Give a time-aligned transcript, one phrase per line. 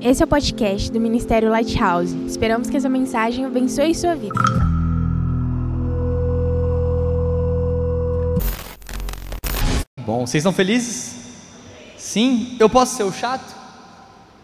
[0.00, 2.14] Esse é o podcast do Ministério Lighthouse.
[2.26, 4.38] Esperamos que essa mensagem abençoe sua vida.
[10.04, 11.16] Bom, vocês estão felizes?
[11.96, 12.56] Sim?
[12.60, 13.56] Eu posso ser o chato?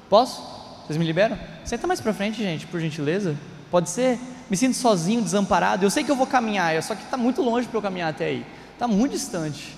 [0.08, 0.42] Posso?
[0.86, 1.38] Vocês me liberam?
[1.64, 3.36] Senta mais pra frente, gente, por gentileza.
[3.70, 4.18] Pode ser?
[4.48, 5.84] Me sinto sozinho, desamparado.
[5.84, 8.24] Eu sei que eu vou caminhar, só que está muito longe para eu caminhar até
[8.24, 8.46] aí.
[8.72, 9.76] Está muito distante.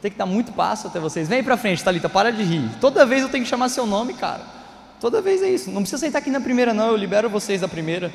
[0.00, 1.26] Tem que dar muito passo até vocês.
[1.26, 2.70] Vem para frente, Thalita, para de rir.
[2.80, 4.55] Toda vez eu tenho que chamar seu nome, cara.
[5.00, 5.70] Toda vez é isso.
[5.70, 6.88] Não precisa sentar aqui na primeira, não.
[6.88, 8.12] Eu libero vocês da primeira.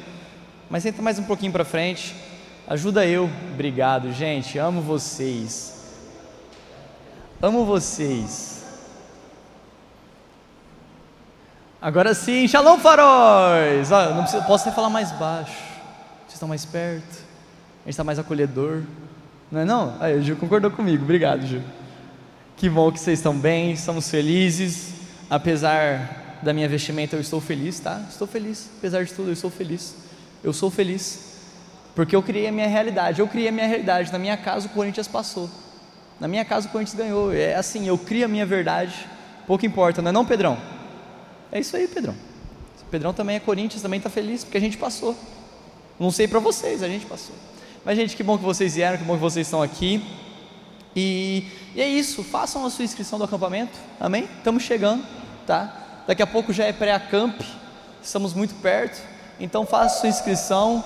[0.69, 2.15] Mas senta mais um pouquinho para frente.
[2.67, 3.29] Ajuda eu.
[3.53, 4.57] Obrigado, gente.
[4.57, 5.73] Amo vocês.
[7.41, 8.61] Amo vocês.
[11.81, 13.91] Agora sim, Shalom Faróis!
[13.91, 15.57] Ah, não precisa, posso até falar mais baixo.
[16.21, 17.11] Vocês estão mais perto.
[17.11, 18.84] A gente está mais acolhedor.
[19.51, 19.98] Não é não?
[19.99, 21.03] Aí, o Gil concordou comigo.
[21.03, 21.63] Obrigado, Gil.
[22.55, 24.93] Que bom que vocês estão bem, estamos felizes.
[25.27, 28.05] Apesar da minha vestimenta, eu estou feliz, tá?
[28.09, 28.69] Estou feliz.
[28.77, 29.95] Apesar de tudo, eu estou feliz.
[30.43, 31.31] Eu sou feliz.
[31.95, 33.20] Porque eu criei a minha realidade.
[33.20, 34.11] Eu criei a minha realidade.
[34.11, 35.49] Na minha casa, o Corinthians passou.
[36.20, 37.33] Na minha casa, o Corinthians ganhou.
[37.33, 39.07] É assim, eu crio a minha verdade.
[39.45, 40.57] Pouco importa, não é não, Pedrão?
[41.51, 42.15] É isso aí, Pedrão.
[42.81, 45.15] O Pedrão também é Corinthians, também está feliz, porque a gente passou.
[45.99, 47.35] Não sei para vocês, a gente passou.
[47.83, 50.03] Mas, gente, que bom que vocês vieram, que bom que vocês estão aqui.
[50.95, 54.27] E, e é isso, façam a sua inscrição do acampamento, amém?
[54.37, 55.03] Estamos chegando,
[55.48, 55.80] tá?
[56.07, 57.40] Daqui a pouco já é pré-acamp,
[58.02, 59.02] estamos muito perto.
[59.40, 60.84] Então, faça sua inscrição,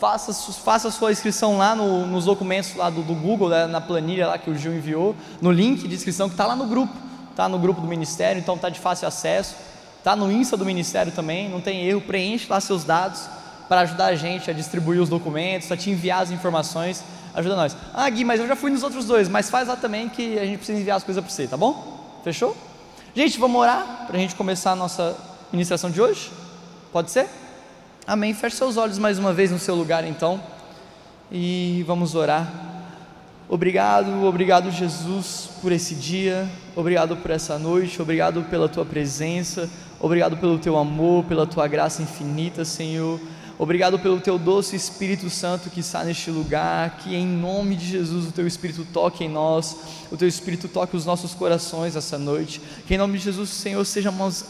[0.00, 4.28] faça, faça sua inscrição lá no, nos documentos lá do, do Google, né, na planilha
[4.28, 6.92] lá que o Gil enviou, no link de inscrição que está lá no grupo,
[7.30, 9.54] está no grupo do Ministério, então está de fácil acesso.
[10.02, 13.20] Está no Insta do Ministério também, não tem erro, preenche lá seus dados
[13.68, 17.76] para ajudar a gente a distribuir os documentos, a te enviar as informações, ajuda nós.
[17.94, 20.44] Ah, Gui, mas eu já fui nos outros dois, mas faz lá também que a
[20.44, 22.20] gente precisa enviar as coisas para você, tá bom?
[22.24, 22.56] Fechou?
[23.14, 25.16] Gente, vamos orar para a gente começar a nossa
[25.52, 26.30] iniciação de hoje?
[26.90, 27.28] Pode ser?
[28.06, 28.32] Amém.
[28.32, 30.42] Feche seus olhos mais uma vez no seu lugar então
[31.30, 32.50] e vamos orar.
[33.48, 39.68] Obrigado, obrigado Jesus por esse dia, obrigado por essa noite, obrigado pela tua presença,
[40.02, 43.20] Obrigado pelo teu amor, pela tua graça infinita, Senhor.
[43.62, 48.26] Obrigado pelo teu doce Espírito Santo que está neste lugar, que em nome de Jesus
[48.26, 49.76] o teu Espírito toque em nós,
[50.10, 52.60] o teu Espírito toque os nossos corações essa noite.
[52.88, 54.46] Que em nome de Jesus, Senhor, sejamos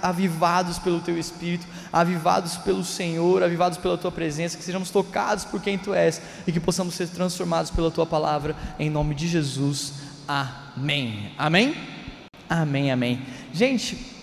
[0.00, 5.60] avivados pelo teu Espírito, avivados pelo Senhor, avivados pela tua presença, que sejamos tocados por
[5.60, 9.94] quem tu és e que possamos ser transformados pela tua palavra, em nome de Jesus.
[10.28, 11.32] Amém.
[11.36, 11.74] Amém?
[12.48, 13.20] Amém, amém.
[13.52, 14.13] Gente,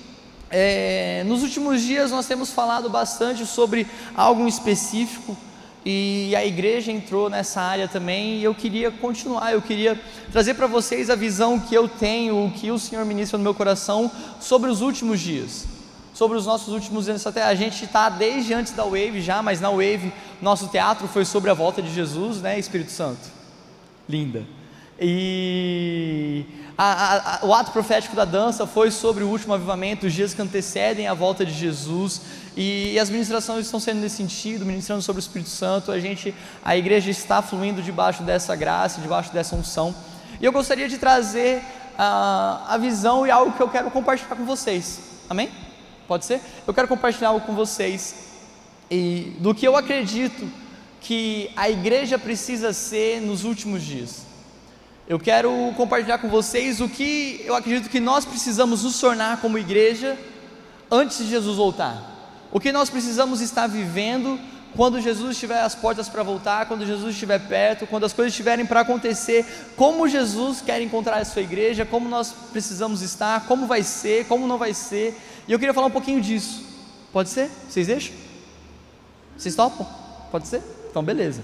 [0.51, 5.38] é, nos últimos dias nós temos falado bastante sobre algo específico
[5.84, 10.00] e a igreja entrou nessa área também e eu queria continuar, eu queria
[10.31, 13.56] trazer para vocês a visão que eu tenho, o que o Senhor ministra no meu
[13.56, 15.66] coração sobre os últimos dias,
[16.13, 17.25] sobre os nossos últimos anos.
[17.25, 21.25] Até a gente está desde antes da Wave já, mas na Wave nosso teatro foi
[21.25, 23.28] sobre a volta de Jesus, né, Espírito Santo?
[24.07, 24.61] Linda.
[25.03, 26.45] E
[26.78, 30.41] a, a, o ato profético da dança foi sobre o último avivamento, os dias que
[30.44, 32.22] antecedem a volta de Jesus,
[32.56, 35.91] e, e, as ministrações estão sendo nesse sentido, ministrando sobre o Espírito Santo.
[35.91, 39.95] A gente, a igreja está fluindo debaixo dessa graça, debaixo dessa unção.
[40.39, 41.63] E eu gostaria de trazer
[41.97, 45.00] a, a visão e algo que eu quero compartilhar com vocês.
[45.28, 45.50] Amém?
[46.07, 46.41] Pode ser?
[46.68, 48.28] Eu quero compartilhar algo com vocês
[48.91, 50.47] e do que eu acredito
[51.00, 54.31] que a igreja precisa ser nos últimos dias
[55.12, 59.58] eu quero compartilhar com vocês o que eu acredito que nós precisamos nos tornar como
[59.58, 60.18] igreja
[60.90, 62.48] antes de Jesus voltar.
[62.50, 64.40] O que nós precisamos estar vivendo
[64.74, 68.66] quando Jesus estiver às portas para voltar, quando Jesus estiver perto, quando as coisas estiverem
[68.66, 69.46] para acontecer,
[69.76, 74.48] como Jesus quer encontrar a sua igreja, como nós precisamos estar, como vai ser, como
[74.48, 75.14] não vai ser.
[75.46, 76.64] E eu queria falar um pouquinho disso.
[77.12, 77.52] Pode ser?
[77.68, 78.16] Vocês deixam?
[79.38, 79.86] Vocês topam?
[80.32, 80.64] Pode ser?
[80.90, 81.42] Então, beleza.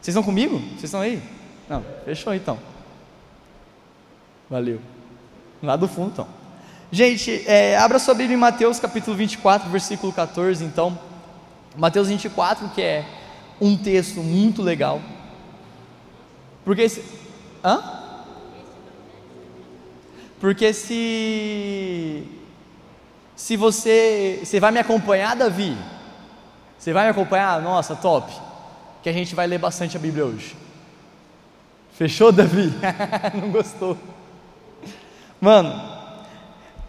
[0.00, 0.60] Vocês estão comigo?
[0.60, 1.20] Vocês estão aí?
[1.68, 2.77] Não, fechou então.
[4.50, 4.80] Valeu.
[5.62, 6.28] Lá do fundo, então.
[6.90, 10.98] Gente, é, abra sua Bíblia em Mateus capítulo 24, versículo 14, então.
[11.76, 13.04] Mateus 24, que é
[13.60, 15.00] um texto muito legal.
[16.64, 17.04] Porque se.
[17.62, 17.82] Hã?
[20.40, 22.24] Porque se.
[23.36, 24.40] Se você.
[24.42, 25.76] Você vai me acompanhar, Davi?
[26.78, 27.60] Você vai me acompanhar?
[27.60, 28.32] Nossa, top.
[29.02, 30.56] Que a gente vai ler bastante a Bíblia hoje.
[31.92, 32.72] Fechou, Davi?
[33.34, 33.98] Não gostou?
[35.40, 35.80] Mano,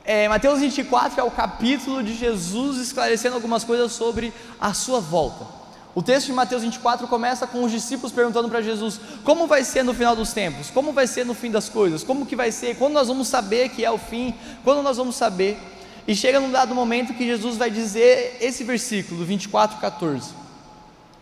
[0.03, 5.45] é, Mateus 24 é o capítulo de Jesus esclarecendo algumas coisas sobre a sua volta.
[5.93, 9.83] O texto de Mateus 24 começa com os discípulos perguntando para Jesus: como vai ser
[9.83, 10.71] no final dos tempos?
[10.71, 12.03] Como vai ser no fim das coisas?
[12.03, 12.75] Como que vai ser?
[12.77, 14.33] Quando nós vamos saber que é o fim?
[14.63, 15.59] Quando nós vamos saber?
[16.07, 20.33] E chega num dado momento que Jesus vai dizer esse versículo, 24, 14.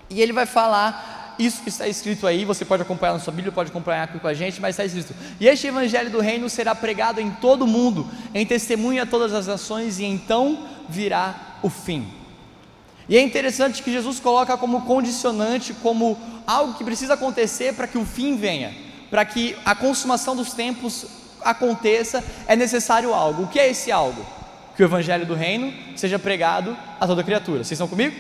[0.09, 3.51] E ele vai falar isso que está escrito aí, você pode acompanhar na sua Bíblia,
[3.51, 6.73] pode acompanhar aqui com a gente, mas está escrito: E este evangelho do reino será
[6.73, 11.69] pregado em todo o mundo, em testemunho a todas as nações, e então virá o
[11.69, 12.07] fim.
[13.09, 17.97] E é interessante que Jesus coloca como condicionante, como algo que precisa acontecer para que
[17.97, 18.73] o fim venha,
[19.09, 21.05] para que a consumação dos tempos
[21.43, 23.43] aconteça, é necessário algo.
[23.43, 24.25] O que é esse algo?
[24.75, 27.59] Que o evangelho do reino seja pregado a toda criatura.
[27.59, 28.15] Vocês estão comigo?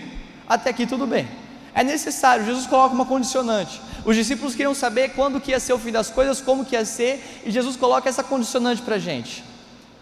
[0.47, 1.27] Até aqui tudo bem.
[1.77, 3.79] É necessário, Jesus coloca uma condicionante.
[4.03, 6.83] Os discípulos queriam saber quando que ia ser o fim das coisas, como que ia
[6.83, 9.43] ser, e Jesus coloca essa condicionante para a gente.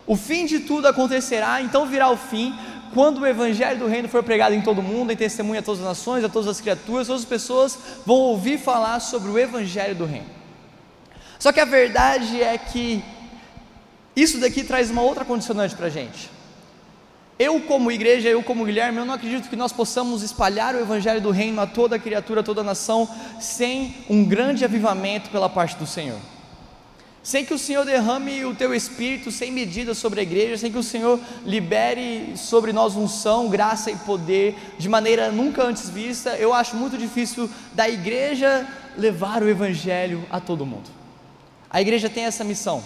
[0.07, 2.57] O fim de tudo acontecerá, então virá o fim,
[2.94, 5.86] quando o evangelho do reino for pregado em todo mundo, em testemunha a todas as
[5.86, 10.06] nações, a todas as criaturas, todas as pessoas vão ouvir falar sobre o evangelho do
[10.06, 10.30] reino.
[11.38, 13.04] Só que a verdade é que
[14.16, 16.35] isso daqui traz uma outra condicionante para a gente.
[17.38, 21.20] Eu, como igreja, eu, como Guilherme, eu não acredito que nós possamos espalhar o Evangelho
[21.20, 23.10] do Reino a toda criatura, a toda nação,
[23.42, 26.18] sem um grande avivamento pela parte do Senhor.
[27.22, 30.78] Sem que o Senhor derrame o teu espírito sem medida sobre a igreja, sem que
[30.78, 36.54] o Senhor libere sobre nós unção, graça e poder de maneira nunca antes vista, eu
[36.54, 38.66] acho muito difícil da igreja
[38.96, 40.90] levar o Evangelho a todo mundo.
[41.70, 42.81] A igreja tem essa missão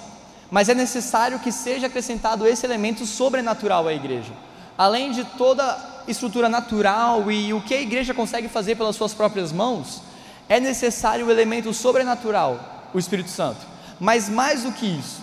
[0.51, 4.33] mas é necessário que seja acrescentado esse elemento sobrenatural à igreja.
[4.77, 9.51] Além de toda estrutura natural e o que a igreja consegue fazer pelas suas próprias
[9.51, 10.01] mãos,
[10.47, 13.59] é necessário o elemento sobrenatural, o Espírito Santo.
[13.99, 15.21] Mas mais do que isso,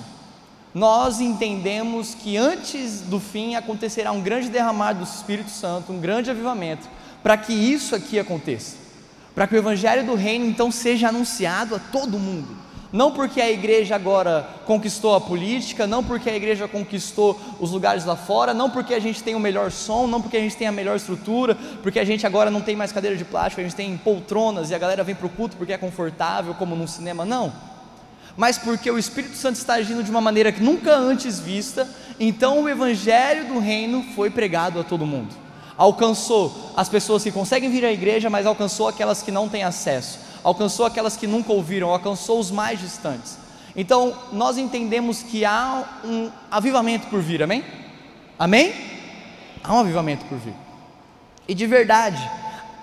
[0.72, 6.30] nós entendemos que antes do fim acontecerá um grande derramar do Espírito Santo, um grande
[6.30, 6.88] avivamento,
[7.22, 8.76] para que isso aqui aconteça.
[9.34, 13.50] Para que o evangelho do reino então seja anunciado a todo mundo não porque a
[13.50, 18.70] igreja agora conquistou a política, não porque a igreja conquistou os lugares lá fora, não
[18.70, 21.56] porque a gente tem o melhor som, não porque a gente tem a melhor estrutura,
[21.82, 24.74] porque a gente agora não tem mais cadeira de plástico, a gente tem poltronas e
[24.74, 27.52] a galera vem para o culto porque é confortável, como num cinema, não.
[28.36, 31.88] Mas porque o Espírito Santo está agindo de uma maneira que nunca antes vista,
[32.20, 35.34] então o Evangelho do Reino foi pregado a todo mundo.
[35.76, 40.25] Alcançou as pessoas que conseguem vir à igreja, mas alcançou aquelas que não têm acesso
[40.46, 43.36] alcançou aquelas que nunca ouviram, alcançou os mais distantes.
[43.74, 47.64] Então, nós entendemos que há um avivamento por vir, amém?
[48.38, 48.72] Amém?
[49.64, 50.54] Há um avivamento por vir.
[51.48, 52.30] E de verdade,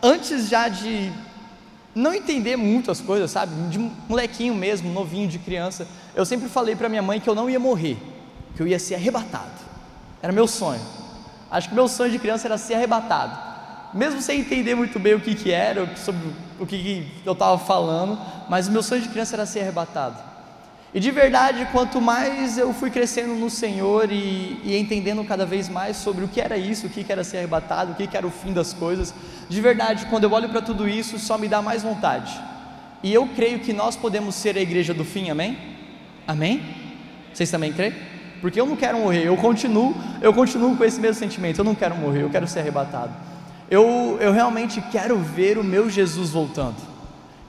[0.02, 1.10] antes já de
[1.96, 3.54] não entender muitas coisas, sabe?
[3.70, 3.80] De
[4.10, 7.62] molequinho mesmo, novinho, de criança, eu sempre falei para minha mãe que eu não ia
[7.62, 7.98] morrer,
[8.58, 9.62] que eu ia ser arrebatado.
[10.22, 10.82] Era meu sonho.
[11.50, 13.53] Acho que meu sonho de criança era ser arrebatado
[13.94, 16.22] mesmo sem entender muito bem o que, que era, sobre
[16.60, 18.20] o que, que eu estava falando,
[18.50, 20.18] mas o meu sonho de criança era ser arrebatado.
[20.94, 25.68] E de verdade, quanto mais eu fui crescendo no Senhor e, e entendendo cada vez
[25.68, 28.28] mais sobre o que era isso, o que, era ser arrebatado, o que, que era
[28.28, 29.14] o fim das coisas,
[29.50, 32.40] de verdade, quando eu olho para tudo isso, só me dá mais vontade.
[33.02, 35.58] E eu creio que nós podemos ser a igreja do fim, amém?
[36.28, 36.62] Amém?
[37.34, 37.94] Vocês também creem?
[38.40, 41.74] Porque eu não quero morrer, eu continuo, eu continuo com esse mesmo sentimento, eu não
[41.74, 43.14] quero morrer, eu quero ser arrebatado.
[43.74, 46.76] Eu, eu realmente quero ver o meu Jesus voltando.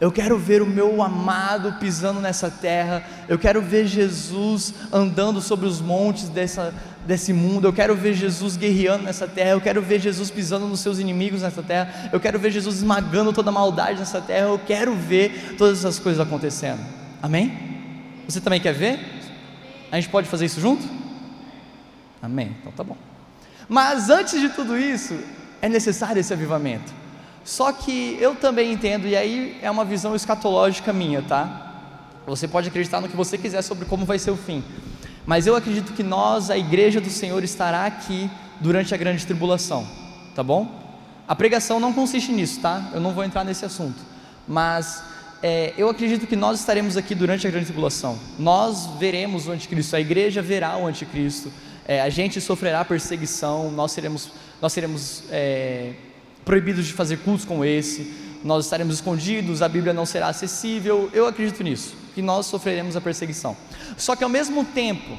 [0.01, 3.05] Eu quero ver o meu amado pisando nessa terra.
[3.29, 6.73] Eu quero ver Jesus andando sobre os montes dessa,
[7.07, 7.69] desse mundo.
[7.69, 9.51] Eu quero ver Jesus guerreando nessa terra.
[9.51, 12.09] Eu quero ver Jesus pisando nos seus inimigos nessa terra.
[12.11, 14.47] Eu quero ver Jesus esmagando toda a maldade nessa terra.
[14.47, 16.81] Eu quero ver todas essas coisas acontecendo.
[17.21, 17.53] Amém?
[18.27, 18.99] Você também quer ver?
[19.93, 20.89] A gente pode fazer isso junto?
[22.23, 22.57] Amém.
[22.63, 22.97] Então tá bom.
[23.69, 25.19] Mas antes de tudo isso,
[25.65, 26.93] é necessário esse avivamento.
[27.43, 31.73] Só que eu também entendo, e aí é uma visão escatológica minha, tá?
[32.27, 34.63] Você pode acreditar no que você quiser sobre como vai ser o fim,
[35.25, 38.31] mas eu acredito que nós, a igreja do Senhor, estará aqui
[38.61, 39.87] durante a grande tribulação,
[40.35, 40.69] tá bom?
[41.27, 42.91] A pregação não consiste nisso, tá?
[42.93, 43.99] Eu não vou entrar nesse assunto,
[44.47, 45.03] mas
[45.43, 48.19] é, eu acredito que nós estaremos aqui durante a grande tribulação.
[48.39, 51.51] Nós veremos o anticristo, a igreja verá o anticristo,
[51.87, 54.31] é, a gente sofrerá perseguição, nós seremos
[54.65, 55.91] nós seremos é,
[56.43, 58.11] proibidos de fazer cultos como esse,
[58.43, 61.11] nós estaremos escondidos, a Bíblia não será acessível.
[61.13, 63.55] Eu acredito nisso, que nós sofreremos a perseguição.
[63.99, 65.19] Só que ao mesmo tempo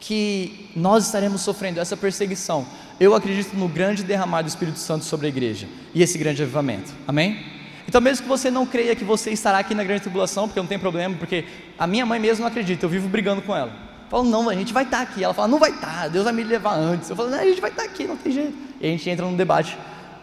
[0.00, 2.66] que nós estaremos sofrendo essa perseguição,
[2.98, 6.90] eu acredito no grande derramar do Espírito Santo sobre a igreja e esse grande avivamento.
[7.06, 7.44] Amém?
[7.86, 10.66] Então, mesmo que você não creia que você estará aqui na grande tribulação, porque não
[10.66, 11.44] tem problema, porque
[11.78, 13.87] a minha mãe mesmo não acredita, eu vivo brigando com ela.
[14.08, 15.22] Falo, não, a gente vai estar tá aqui.
[15.22, 17.10] Ela fala, não vai estar, tá, Deus vai me levar antes.
[17.10, 18.54] Eu falo, não, a gente vai estar tá aqui, não tem jeito.
[18.80, 19.76] E a gente entra num debate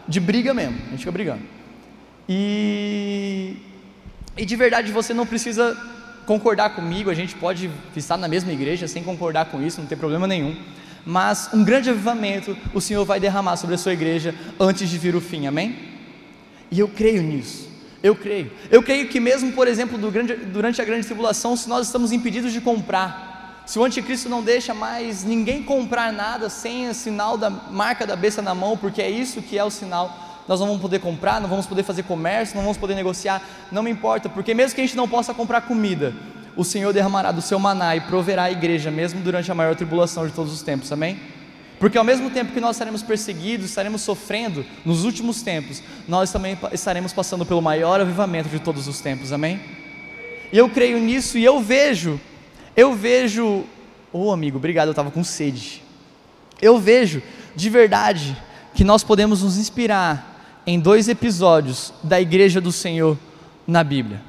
[0.08, 1.42] de briga mesmo, a gente fica brigando.
[2.28, 3.56] E,
[4.36, 5.76] e de verdade você não precisa
[6.26, 9.96] concordar comigo, a gente pode estar na mesma igreja sem concordar com isso, não tem
[9.96, 10.56] problema nenhum.
[11.04, 15.14] mas um grande avivamento o Senhor vai derramar sobre a sua igreja antes de vir
[15.14, 15.76] o fim, amém?
[16.70, 17.70] E eu creio nisso.
[18.02, 18.50] Eu creio.
[18.70, 22.60] Eu creio que mesmo, por exemplo, durante a grande tribulação, se nós estamos impedidos de
[22.60, 23.25] comprar,
[23.66, 28.14] se o anticristo não deixa mais ninguém comprar nada sem o sinal da marca da
[28.14, 31.40] besta na mão, porque é isso que é o sinal, nós não vamos poder comprar,
[31.40, 33.42] não vamos poder fazer comércio, não vamos poder negociar,
[33.72, 36.14] não me importa, porque mesmo que a gente não possa comprar comida,
[36.56, 40.26] o Senhor derramará do seu maná e proverá a igreja, mesmo durante a maior tribulação
[40.26, 41.18] de todos os tempos, amém?
[41.80, 46.56] Porque ao mesmo tempo que nós estaremos perseguidos, estaremos sofrendo nos últimos tempos, nós também
[46.72, 49.60] estaremos passando pelo maior avivamento de todos os tempos, amém?
[50.52, 52.20] E eu creio nisso e eu vejo,
[52.76, 53.64] eu vejo,
[54.12, 55.82] ô oh, amigo, obrigado, eu estava com sede.
[56.60, 57.22] Eu vejo
[57.54, 58.36] de verdade
[58.74, 63.16] que nós podemos nos inspirar em dois episódios da igreja do Senhor
[63.66, 64.20] na Bíblia.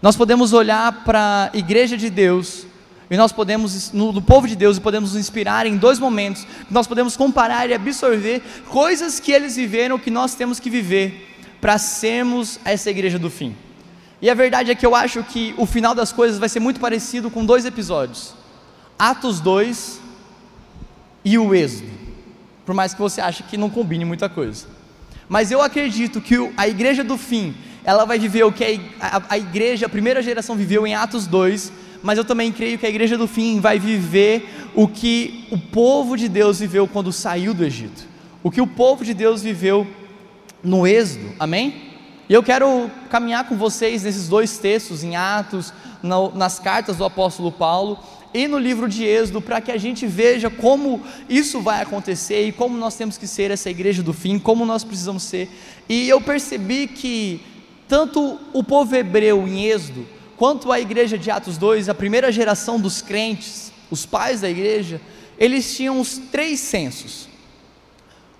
[0.00, 2.66] Nós podemos olhar para a igreja de Deus
[3.10, 6.46] e nós podemos, no, no, povo de Deus, e podemos nos inspirar em dois momentos,
[6.70, 11.76] nós podemos comparar e absorver coisas que eles viveram que nós temos que viver para
[11.76, 13.54] sermos essa igreja do fim.
[14.22, 16.80] E a verdade é que eu acho que o final das coisas vai ser muito
[16.80, 18.34] parecido com dois episódios:
[18.98, 20.00] Atos 2
[21.24, 21.90] e o Êxodo.
[22.66, 24.66] Por mais que você ache que não combine muita coisa.
[25.28, 28.80] Mas eu acredito que a igreja do fim, ela vai viver o que
[29.28, 31.72] a, igreja, a primeira geração viveu em Atos 2
[32.02, 36.16] mas eu também creio que a igreja do fim vai viver o que o povo
[36.16, 38.06] de Deus viveu quando saiu do Egito,
[38.42, 39.86] o que o povo de Deus viveu
[40.62, 41.89] no Êxodo, amém?
[42.30, 45.74] E eu quero caminhar com vocês nesses dois textos, em Atos,
[46.34, 47.98] nas cartas do apóstolo Paulo
[48.32, 52.52] e no livro de Êxodo, para que a gente veja como isso vai acontecer e
[52.52, 55.50] como nós temos que ser essa igreja do fim, como nós precisamos ser.
[55.88, 57.44] E eu percebi que
[57.86, 60.06] tanto o povo hebreu em Êxodo,
[60.40, 64.98] Quanto à igreja de Atos 2, a primeira geração dos crentes, os pais da igreja,
[65.38, 67.28] eles tinham os três sensos: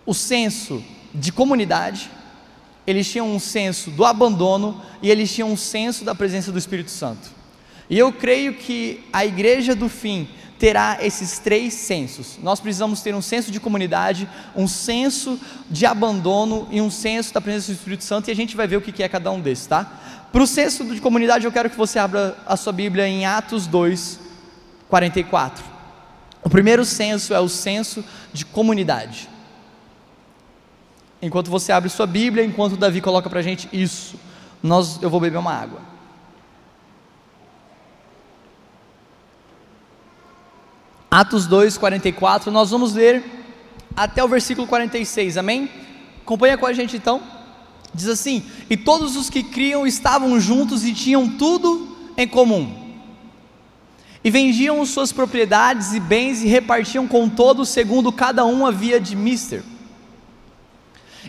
[0.06, 0.82] o senso
[1.14, 2.10] de comunidade,
[2.90, 6.90] eles tinham um senso do abandono e eles tinham um senso da presença do Espírito
[6.90, 7.30] Santo.
[7.88, 10.28] E eu creio que a igreja do fim
[10.58, 12.38] terá esses três sensos.
[12.42, 17.40] Nós precisamos ter um senso de comunidade, um senso de abandono e um senso da
[17.40, 19.66] presença do Espírito Santo, e a gente vai ver o que é cada um desses,
[19.66, 20.28] tá?
[20.30, 23.66] Para o senso de comunidade, eu quero que você abra a sua Bíblia em Atos
[23.66, 24.20] 2,
[24.88, 25.64] 44.
[26.44, 29.28] O primeiro senso é o senso de comunidade.
[31.22, 34.16] Enquanto você abre sua Bíblia, enquanto Davi coloca para a gente isso,
[34.62, 35.80] nós, eu vou beber uma água.
[41.10, 43.24] Atos 2, 44, nós vamos ler
[43.96, 45.68] até o versículo 46, amém?
[46.22, 47.20] Acompanha com a gente então.
[47.92, 52.78] Diz assim: E todos os que criam estavam juntos e tinham tudo em comum.
[54.22, 59.16] E vendiam suas propriedades e bens e repartiam com todos segundo cada um havia de
[59.16, 59.62] mister.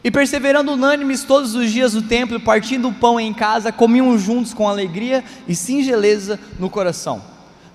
[0.04, 4.54] E perseverando unânimes todos os dias no templo, partindo o pão em casa, comiam juntos
[4.54, 7.22] com alegria e singeleza no coração.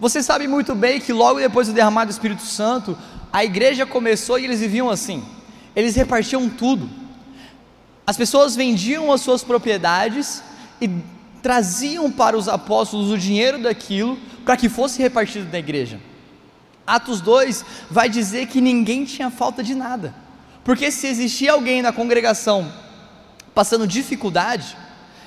[0.00, 2.98] Você sabe muito bem que logo depois do derramado do Espírito Santo,
[3.32, 5.24] a igreja começou e eles viviam assim.
[5.74, 6.88] Eles repartiam tudo.
[8.06, 10.42] As pessoas vendiam as suas propriedades
[10.80, 10.90] e
[11.42, 16.00] traziam para os apóstolos o dinheiro daquilo para que fosse repartido na igreja.
[16.86, 20.14] Atos 2 vai dizer que ninguém tinha falta de nada,
[20.66, 22.66] porque se existia alguém na congregação
[23.54, 24.76] passando dificuldade,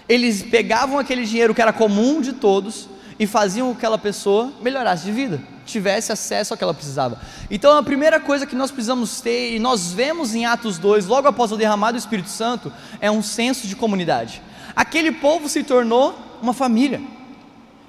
[0.07, 4.51] eles pegavam aquele dinheiro que era comum de todos e faziam com que aquela pessoa
[4.61, 7.21] melhorasse de vida, tivesse acesso ao que ela precisava.
[7.49, 11.29] Então a primeira coisa que nós precisamos ter, e nós vemos em Atos 2, logo
[11.29, 12.69] após o derramado do Espírito Santo,
[12.99, 14.41] é um senso de comunidade.
[14.75, 17.01] Aquele povo se tornou uma família,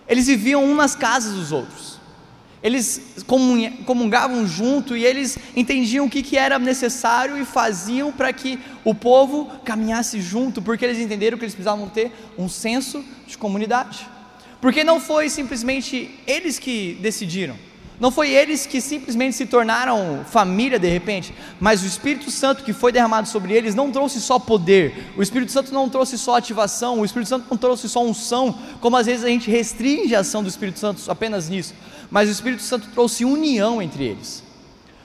[0.06, 1.89] eles viviam um nas casas dos outros,
[2.62, 3.24] eles
[3.86, 9.50] comungavam junto e eles entendiam o que, era necessário e faziam para que o povo
[9.64, 14.06] caminhasse junto, porque eles entenderam que eles precisavam ter um senso de comunidade.
[14.60, 17.56] Porque não foi simplesmente eles que decidiram,
[17.98, 22.72] não foi eles que simplesmente se tornaram família de repente, mas o Espírito Santo que
[22.74, 27.00] foi derramado sobre eles não trouxe só poder, o Espírito Santo não trouxe só ativação,
[27.00, 30.42] o Espírito Santo não trouxe só unção, como às vezes a gente restringe a ação
[30.42, 31.74] do Espírito Santo apenas nisso,
[32.10, 34.42] mas o Espírito Santo trouxe união entre eles,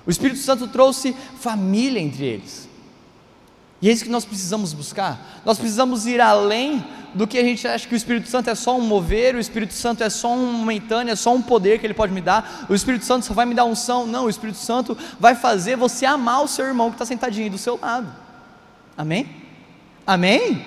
[0.06, 2.68] o Espírito Santo trouxe família entre eles,
[3.82, 6.84] e é isso que nós precisamos buscar, nós precisamos ir além
[7.16, 9.74] do que a gente acha que o Espírito Santo é só um mover, o Espírito
[9.74, 12.76] Santo é só um momentâneo, é só um poder que ele pode me dar, o
[12.76, 14.06] Espírito Santo só vai me dar unção.
[14.06, 17.58] Não, o Espírito Santo vai fazer você amar o seu irmão que está sentadinho do
[17.58, 18.14] seu lado.
[18.98, 19.30] Amém?
[20.06, 20.66] Amém?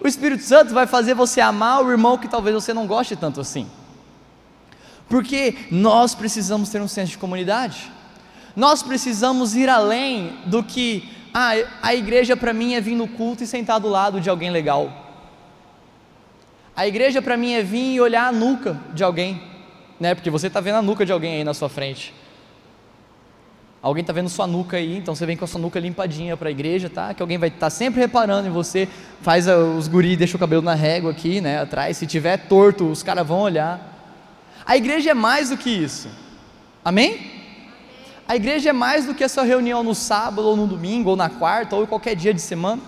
[0.00, 3.40] O Espírito Santo vai fazer você amar o irmão que talvez você não goste tanto
[3.40, 3.68] assim.
[5.12, 7.92] Porque nós precisamos ter um senso de comunidade.
[8.56, 11.52] Nós precisamos ir além do que ah,
[11.82, 14.90] a igreja para mim é vir no culto e sentar do lado de alguém legal.
[16.74, 19.42] A igreja para mim é vir e olhar a nuca de alguém,
[20.00, 20.14] né?
[20.14, 22.14] Porque você está vendo a nuca de alguém aí na sua frente.
[23.82, 26.48] Alguém está vendo sua nuca aí, então você vem com a sua nuca limpadinha para
[26.48, 27.12] a igreja, tá?
[27.12, 28.88] Que alguém vai estar tá sempre reparando em você,
[29.20, 31.60] faz os guri, deixa o cabelo na régua aqui, né?
[31.60, 33.92] Atrás, se tiver torto, os caras vão olhar.
[34.64, 36.08] A igreja é mais do que isso.
[36.84, 37.30] Amém?
[38.26, 41.16] A igreja é mais do que a sua reunião no sábado, ou no domingo, ou
[41.16, 42.80] na quarta, ou qualquer dia de semana.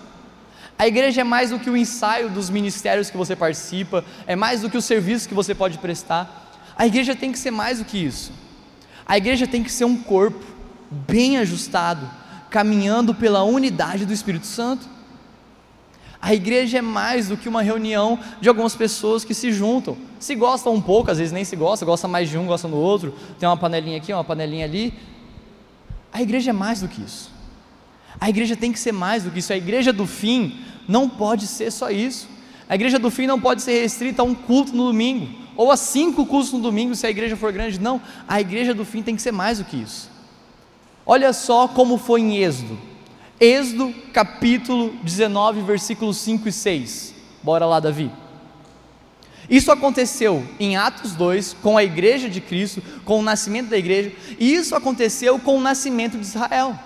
[0.77, 4.61] A igreja é mais do que o ensaio dos ministérios que você participa, é mais
[4.61, 6.51] do que o serviço que você pode prestar.
[6.77, 8.31] A igreja tem que ser mais do que isso.
[9.05, 10.43] A igreja tem que ser um corpo
[10.89, 12.09] bem ajustado,
[12.49, 14.94] caminhando pela unidade do Espírito Santo.
[16.21, 19.97] A igreja é mais do que uma reunião de algumas pessoas que se juntam.
[20.19, 22.77] Se gostam um pouco, às vezes nem se gosta, gosta mais de um, gosta do
[22.77, 24.93] outro, tem uma panelinha aqui, uma panelinha ali,
[26.11, 27.29] a igreja é mais do que isso.
[28.19, 29.51] A igreja tem que ser mais do que isso.
[29.51, 32.27] A igreja do fim não pode ser só isso.
[32.69, 35.77] A igreja do fim não pode ser restrita a um culto no domingo, ou a
[35.77, 37.79] cinco cultos no domingo, se a igreja for grande.
[37.79, 40.09] Não, a igreja do fim tem que ser mais do que isso.
[41.05, 42.77] Olha só como foi em Êxodo.
[43.39, 47.13] Êxodo capítulo 19, versículos 5 e 6.
[47.43, 48.09] Bora lá, Davi.
[49.49, 54.13] Isso aconteceu em Atos 2 com a igreja de Cristo, com o nascimento da igreja,
[54.39, 56.79] e isso aconteceu com o nascimento de Israel.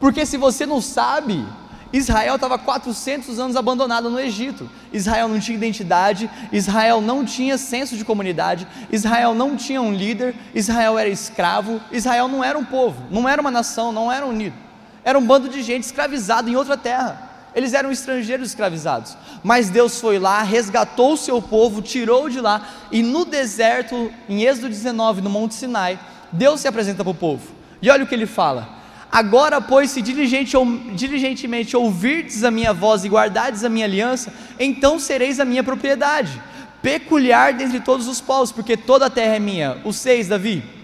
[0.00, 1.46] Porque se você não sabe,
[1.92, 4.68] Israel estava 400 anos abandonado no Egito.
[4.92, 10.34] Israel não tinha identidade, Israel não tinha senso de comunidade, Israel não tinha um líder,
[10.52, 14.65] Israel era escravo, Israel não era um povo, não era uma nação, não era unido.
[15.06, 19.16] Era um bando de gente escravizado em outra terra eles eram estrangeiros escravizados.
[19.42, 24.42] Mas Deus foi lá, resgatou o seu povo, tirou de lá, e no deserto, em
[24.42, 25.98] Êxodo 19, no Monte Sinai,
[26.30, 27.48] Deus se apresenta para o povo.
[27.80, 28.68] E olha o que ele fala:
[29.10, 30.54] Agora, pois, se diligente,
[30.94, 34.30] diligentemente ouvirdes a minha voz e guardardes a minha aliança,
[34.60, 36.38] então sereis a minha propriedade,
[36.82, 39.78] peculiar dentre todos os povos, porque toda a terra é minha.
[39.82, 40.75] O 6, Davi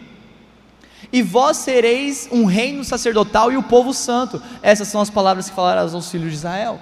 [1.13, 4.43] e vós sereis um reino sacerdotal e o povo santo.
[4.63, 6.81] Essas são as palavras que falaram aos filhos de Israel.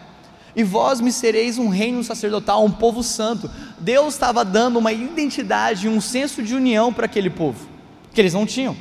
[0.54, 3.50] E vós me sereis um reino sacerdotal, um povo santo.
[3.78, 7.68] Deus estava dando uma identidade, um senso de união para aquele povo,
[8.14, 8.76] que eles não tinham.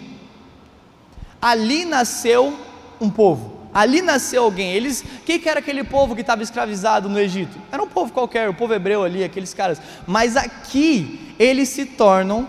[1.42, 2.56] Ali nasceu
[3.02, 4.72] um povo, ali nasceu alguém.
[4.72, 7.58] Eles, quem que era aquele povo que estava escravizado no Egito?
[7.72, 9.82] Era um povo qualquer, o povo hebreu ali, aqueles caras.
[10.06, 12.48] Mas aqui eles se tornam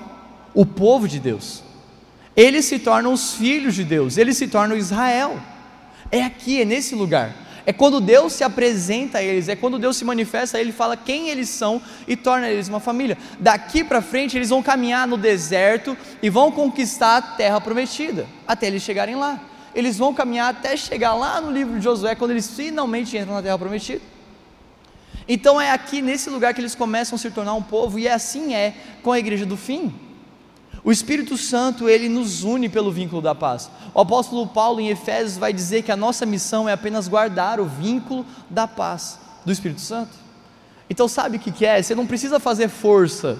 [0.53, 1.70] o povo de Deus
[2.41, 5.39] eles se tornam os filhos de Deus, eles se tornam Israel.
[6.11, 7.37] É aqui, é nesse lugar.
[7.67, 10.97] É quando Deus se apresenta a eles, é quando Deus se manifesta a eles, fala
[10.97, 13.19] quem eles são e torna eles uma família.
[13.39, 18.69] Daqui para frente eles vão caminhar no deserto e vão conquistar a terra prometida, até
[18.69, 19.39] eles chegarem lá.
[19.75, 23.43] Eles vão caminhar até chegar lá no livro de Josué, quando eles finalmente entram na
[23.43, 24.01] terra prometida.
[25.29, 28.55] Então é aqui nesse lugar que eles começam a se tornar um povo, e assim
[28.55, 28.73] é
[29.03, 29.93] com a igreja do fim.
[30.83, 33.71] O Espírito Santo, ele nos une pelo vínculo da paz.
[33.93, 37.67] O apóstolo Paulo em Efésios vai dizer que a nossa missão é apenas guardar o
[37.67, 40.13] vínculo da paz do Espírito Santo.
[40.89, 41.83] Então, sabe o que é?
[41.83, 43.39] Você não precisa fazer força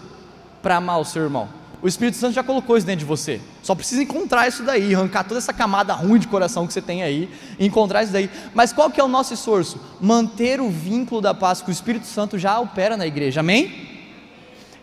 [0.63, 1.49] para amar o seu irmão.
[1.83, 3.41] O Espírito Santo já colocou isso dentro de você.
[3.63, 7.03] Só precisa encontrar isso daí, arrancar toda essa camada ruim de coração que você tem
[7.03, 8.29] aí, encontrar isso daí.
[8.55, 9.81] Mas qual que é o nosso esforço?
[9.99, 13.41] Manter o vínculo da paz que o Espírito Santo já opera na igreja.
[13.41, 13.89] Amém?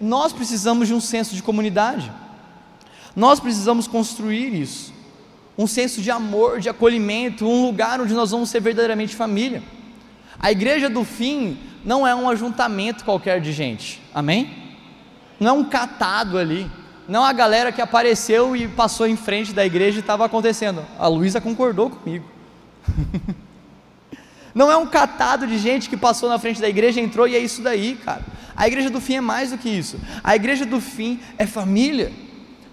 [0.02, 2.12] Nós precisamos de um senso de comunidade.
[3.18, 4.94] Nós precisamos construir isso.
[5.58, 9.64] Um senso de amor, de acolhimento, um lugar onde nós vamos ser verdadeiramente família.
[10.40, 14.54] A igreja do fim não é um ajuntamento qualquer de gente, amém?
[15.40, 16.70] Não é um catado ali,
[17.08, 20.86] não é a galera que apareceu e passou em frente da igreja e estava acontecendo.
[21.00, 22.26] A Luísa concordou comigo.
[24.54, 27.40] não é um catado de gente que passou na frente da igreja, entrou e é
[27.40, 28.24] isso daí, cara.
[28.56, 30.00] A igreja do fim é mais do que isso.
[30.24, 32.27] A igreja do fim é família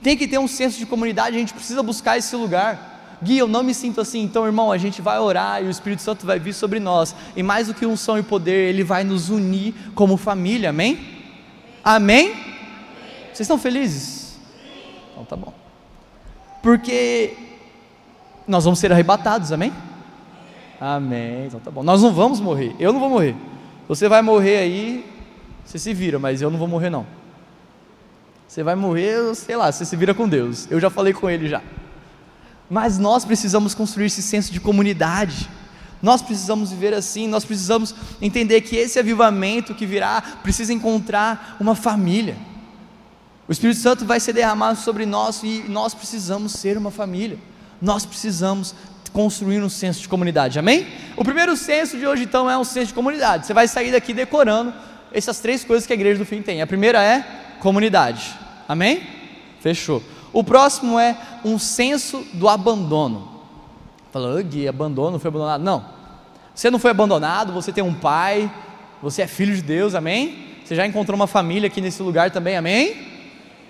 [0.05, 3.17] tem que ter um senso de comunidade, a gente precisa buscar esse lugar.
[3.23, 6.03] Gui, eu não me sinto assim, então irmão, a gente vai orar e o Espírito
[6.03, 9.31] Santo vai vir sobre nós, e mais do que unção e poder, ele vai nos
[9.31, 10.99] unir como família, amém?
[11.83, 12.33] Amém?
[12.33, 12.45] amém?
[13.29, 14.38] Vocês estão felizes?
[15.11, 15.55] Então tá bom.
[16.62, 17.35] Porque
[18.47, 19.73] nós vamos ser arrebatados, amém?
[20.79, 21.83] Amém, então tá bom.
[21.83, 23.35] Nós não vamos morrer, eu não vou morrer.
[23.88, 25.11] Você vai morrer aí,
[25.64, 27.24] você se vira, mas eu não vou morrer não.
[28.55, 30.69] Você vai morrer, sei lá, você se vira com Deus.
[30.71, 31.61] Eu já falei com ele já.
[32.71, 35.51] Mas nós precisamos construir esse senso de comunidade.
[36.01, 41.75] Nós precisamos viver assim, nós precisamos entender que esse avivamento que virá precisa encontrar uma
[41.75, 42.37] família.
[43.49, 47.38] O Espírito Santo vai ser derramado sobre nós e nós precisamos ser uma família.
[47.83, 48.73] nós precisamos
[49.12, 50.87] construir um senso de comunidade, amém?
[51.17, 53.49] O primeiro senso de hoje então é um senso de comunidade.
[53.49, 54.73] Você vai sair daqui decorando
[55.12, 56.62] essas três coisas que a igreja do fim tem.
[56.62, 59.03] A primeira é comunidade, amém?
[59.61, 60.03] Fechou.
[60.33, 63.29] O próximo é um senso do abandono.
[64.12, 65.62] Falou, Gui, abandono, foi abandonado.
[65.62, 65.85] Não,
[66.55, 68.50] você não foi abandonado, você tem um pai,
[69.03, 70.38] você é filho de Deus, amém?
[70.64, 72.96] Você já encontrou uma família aqui nesse lugar também, amém?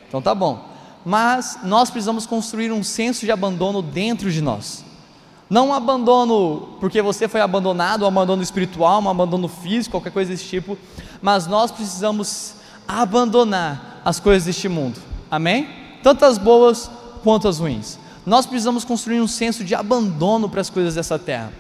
[0.07, 0.69] Então tá bom.
[1.05, 4.85] Mas nós precisamos construir um senso de abandono dentro de nós.
[5.49, 10.31] Não um abandono porque você foi abandonado, um abandono espiritual, um abandono físico, qualquer coisa
[10.31, 10.79] desse tipo,
[11.21, 12.55] mas nós precisamos
[12.89, 15.01] abandonar as coisas deste mundo.
[15.31, 15.69] Amém?
[16.03, 16.91] Tanto as boas
[17.23, 17.99] quanto as ruins.
[18.27, 21.53] Nós precisamos construir um senso de abandono para as coisas dessa terra.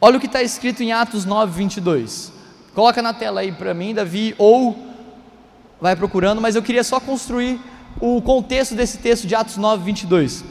[0.00, 2.32] Olha o que está escrito em Atos 9, 22.
[2.74, 4.76] Coloca na tela aí para mim, Davi, ou
[5.80, 7.60] vai procurando, mas eu queria só construir
[8.00, 10.44] o contexto desse texto de Atos 9, 22.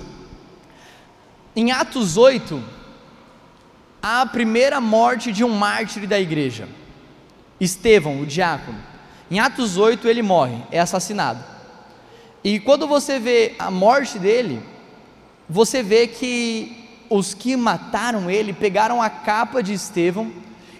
[1.56, 2.63] Em Atos 8,
[4.01, 6.67] há a primeira morte de um mártir da igreja,
[7.60, 8.92] Estevão, o diácono.
[9.33, 11.43] Em Atos 8, ele morre, é assassinado.
[12.43, 14.61] E quando você vê a morte dele,
[15.49, 20.31] você vê que os que mataram ele pegaram a capa de Estevão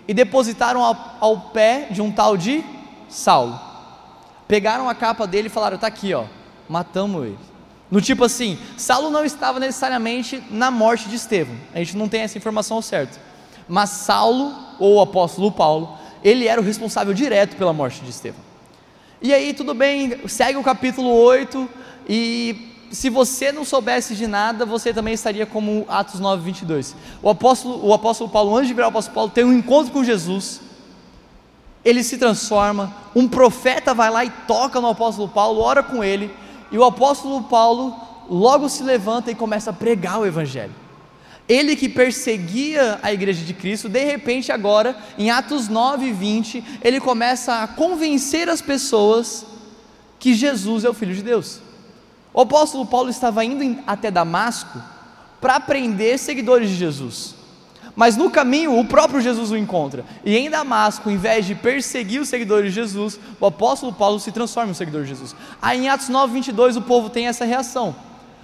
[0.08, 2.64] e depositaram ao, ao pé de um tal de
[3.10, 3.60] Saulo.
[4.48, 6.26] Pegaram a capa dele e falaram: está aqui, ó,
[6.70, 7.40] matamos ele.
[7.90, 12.22] No tipo assim, Saulo não estava necessariamente na morte de Estevão, a gente não tem
[12.22, 13.20] essa informação ao certo,
[13.68, 18.42] mas Saulo, ou o apóstolo Paulo, ele era o responsável direto pela morte de Estevão.
[19.22, 21.70] E aí, tudo bem, segue o capítulo 8,
[22.08, 26.96] e se você não soubesse de nada, você também estaria como Atos 9, 22.
[27.22, 30.04] O apóstolo, o apóstolo Paulo, antes de virar o apóstolo Paulo, tem um encontro com
[30.04, 30.62] Jesus,
[31.84, 36.34] ele se transforma, um profeta vai lá e toca no apóstolo Paulo, ora com ele,
[36.72, 37.96] e o apóstolo Paulo
[38.30, 40.83] logo se levanta e começa a pregar o Evangelho.
[41.48, 46.64] Ele que perseguia a igreja de Cristo, de repente agora, em Atos 9 e 20,
[46.82, 49.46] ele começa a convencer as pessoas
[50.20, 51.60] que Jesus é o Filho de Deus.
[52.34, 54.82] O apóstolo Paulo estava indo até Damasco
[55.42, 57.36] para prender seguidores de Jesus.
[57.96, 60.04] Mas no caminho, o próprio Jesus o encontra.
[60.24, 64.32] E em Damasco, em vez de perseguir os seguidores de Jesus, o apóstolo Paulo se
[64.32, 65.36] transforma em seguidor de Jesus.
[65.62, 67.94] Aí em Atos 9, 22, o povo tem essa reação.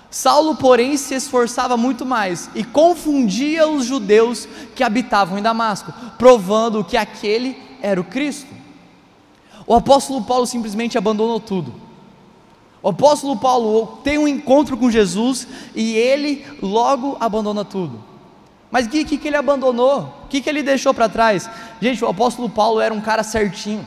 [0.09, 6.83] Saulo, porém, se esforçava muito mais e confundia os judeus que habitavam em Damasco, provando
[6.83, 8.51] que aquele era o Cristo.
[9.67, 11.73] O apóstolo Paulo simplesmente abandonou tudo.
[12.81, 18.03] O apóstolo Paulo tem um encontro com Jesus e ele logo abandona tudo.
[18.71, 20.13] Mas o que, que, que ele abandonou?
[20.23, 21.49] O que, que ele deixou para trás?
[21.81, 23.85] Gente, o apóstolo Paulo era um cara certinho.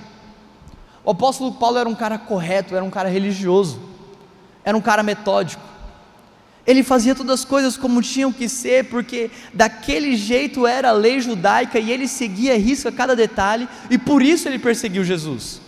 [1.04, 3.80] O apóstolo Paulo era um cara correto, era um cara religioso,
[4.64, 5.71] era um cara metódico.
[6.66, 11.20] Ele fazia todas as coisas como tinham que ser, porque daquele jeito era a lei
[11.20, 15.60] judaica e ele seguia risca cada detalhe, e por isso ele perseguiu Jesus.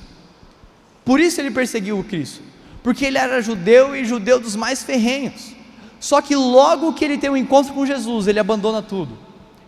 [1.05, 2.43] Por isso ele perseguiu o Cristo,
[2.83, 5.53] porque ele era judeu e judeu dos mais ferrenhos.
[5.99, 9.19] Só que logo que ele tem um encontro com Jesus, ele abandona tudo.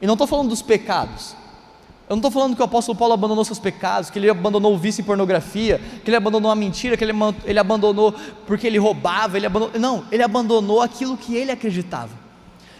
[0.01, 1.35] E não estou falando dos pecados.
[2.09, 4.79] Eu não estou falando que o apóstolo Paulo abandonou seus pecados, que ele abandonou o
[4.79, 7.13] vício em pornografia, que ele abandonou a mentira, que ele,
[7.45, 8.15] ele abandonou
[8.47, 9.81] porque ele roubava, ele abandonou.
[9.81, 12.27] Não, ele abandonou aquilo que ele acreditava.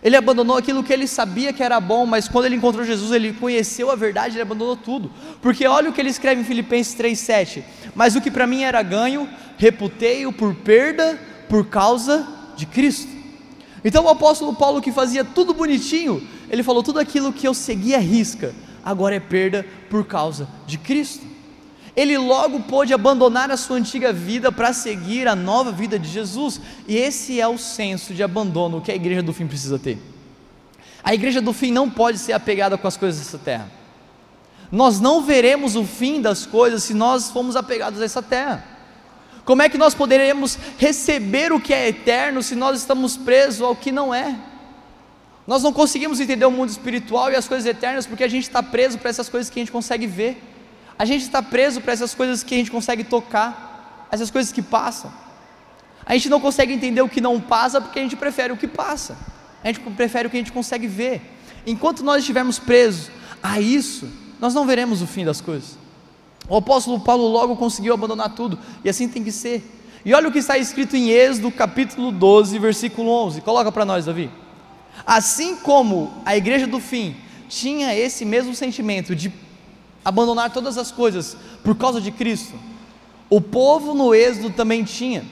[0.01, 3.33] Ele abandonou aquilo que ele sabia que era bom, mas quando ele encontrou Jesus, ele
[3.33, 5.11] conheceu a verdade, ele abandonou tudo.
[5.43, 7.65] Porque olha o que ele escreve em Filipenses 3,7:
[7.97, 12.25] Mas o que para mim era ganho, reputei-o por perda por causa
[12.57, 13.09] de Cristo.
[13.85, 17.99] Então o apóstolo Paulo, que fazia tudo bonitinho, ele falou: tudo aquilo que eu seguia
[17.99, 18.55] risca,
[18.87, 21.27] agora é perda por causa de Cristo.
[21.97, 26.61] Ele logo pôde abandonar a sua antiga vida para seguir a nova vida de Jesus,
[26.87, 29.99] e esse é o senso de abandono que a igreja do fim precisa ter.
[31.03, 33.69] A igreja do fim não pode ser apegada com as coisas dessa terra.
[34.71, 38.65] Nós não veremos o fim das coisas se nós formos apegados a essa terra.
[39.45, 43.75] Como é que nós poderemos receber o que é eterno se nós estamos presos ao
[43.75, 44.37] que não é?
[45.47, 48.63] Nós não conseguimos entender o mundo espiritual e as coisas eternas porque a gente está
[48.63, 50.43] preso para essas coisas que a gente consegue ver,
[50.99, 54.63] a gente está preso para essas coisas que a gente consegue tocar, essas coisas que
[54.63, 55.13] passam.
[56.05, 58.67] A gente não consegue entender o que não passa porque a gente prefere o que
[58.67, 59.17] passa,
[59.63, 61.23] a gente prefere o que a gente consegue ver.
[61.65, 63.11] Enquanto nós estivermos presos
[63.43, 64.09] a isso,
[64.41, 65.79] nós não veremos o fim das coisas.
[66.49, 69.65] O apóstolo Paulo logo conseguiu abandonar tudo, e assim tem que ser.
[70.05, 73.41] E olha o que está escrito em Êxodo capítulo 12, versículo 11.
[73.41, 74.31] Coloca para nós, Davi.
[75.05, 77.17] Assim como a igreja do fim
[77.49, 79.33] tinha esse mesmo sentimento de
[80.05, 82.55] abandonar todas as coisas por causa de Cristo,
[83.29, 85.25] o povo no Êxodo também tinha.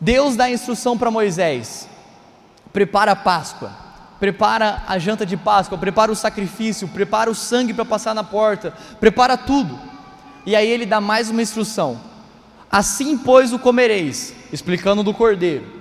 [0.00, 1.88] Deus dá instrução para Moisés:
[2.72, 3.70] prepara a Páscoa,
[4.18, 8.72] prepara a janta de Páscoa, prepara o sacrifício, prepara o sangue para passar na porta,
[8.98, 9.78] prepara tudo.
[10.46, 12.00] E aí ele dá mais uma instrução:
[12.70, 15.79] Assim, pois, o comereis, explicando do cordeiro.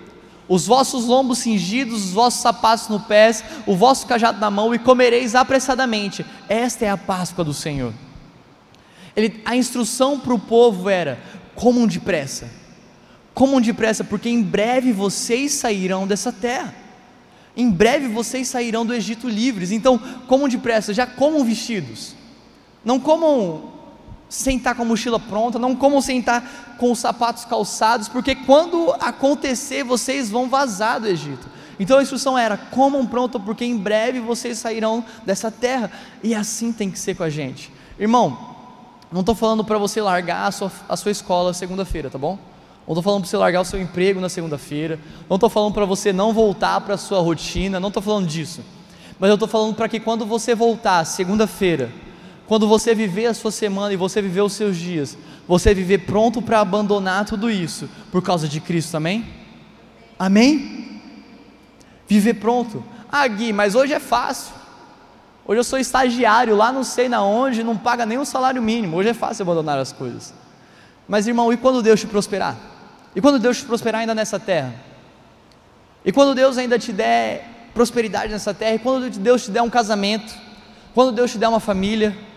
[0.49, 4.79] Os vossos lombos cingidos, os vossos sapatos no pés, o vosso cajado na mão, e
[4.79, 6.25] comereis apressadamente.
[6.49, 7.93] Esta é a Páscoa do Senhor.
[9.15, 11.19] Ele, a instrução para o povo era:
[11.53, 12.49] comam depressa,
[13.33, 16.73] comam depressa, porque em breve vocês sairão dessa terra.
[17.55, 19.71] Em breve vocês sairão do Egito livres.
[19.71, 22.15] Então, comam depressa, já comam vestidos.
[22.83, 23.78] Não comam
[24.29, 28.35] sem estar com a mochila pronta, não comam sem estar com os sapatos calçados, porque
[28.35, 31.49] quando acontecer vocês vão vazar do Egito.
[31.79, 35.89] Então a instrução era: comam pronto, porque em breve vocês sairão dessa terra.
[36.21, 37.71] E assim tem que ser com a gente.
[37.99, 38.55] Irmão,
[39.11, 42.37] não estou falando para você largar a sua, a sua escola segunda-feira, tá bom?
[42.85, 44.99] Não estou falando para você largar o seu emprego na segunda-feira.
[45.29, 47.79] Não estou falando para você não voltar para a sua rotina.
[47.79, 48.61] Não estou falando disso.
[49.19, 51.91] Mas eu estou falando para que quando você voltar segunda-feira,
[52.49, 55.15] quando você viver a sua semana e você viver os seus dias,
[55.47, 59.23] você viver pronto para abandonar tudo isso por causa de Cristo, amém?
[60.17, 60.99] Amém?
[62.07, 62.83] Viver pronto.
[63.11, 64.51] Ah, Gui, mas hoje é fácil.
[65.45, 68.97] Hoje eu sou estagiário lá não sei na onde, não paga nem o salário mínimo.
[68.97, 70.33] Hoje é fácil abandonar as coisas.
[71.07, 72.57] Mas irmão, e quando Deus te prosperar?
[73.15, 74.73] E quando Deus te prosperar ainda nessa terra?
[76.03, 78.73] E quando Deus ainda te der prosperidade nessa terra?
[78.73, 80.33] E quando Deus te der um casamento?
[80.95, 82.27] Quando Deus te der uma família?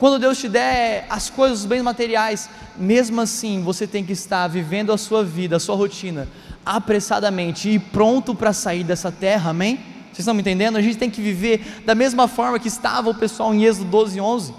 [0.00, 4.48] Quando Deus te der as coisas, os bens materiais, mesmo assim você tem que estar
[4.48, 6.26] vivendo a sua vida, a sua rotina,
[6.64, 9.76] apressadamente e pronto para sair dessa terra, amém?
[10.06, 10.78] Vocês estão me entendendo?
[10.78, 14.18] A gente tem que viver da mesma forma que estava o pessoal em Êxodo 12,
[14.18, 14.54] 11,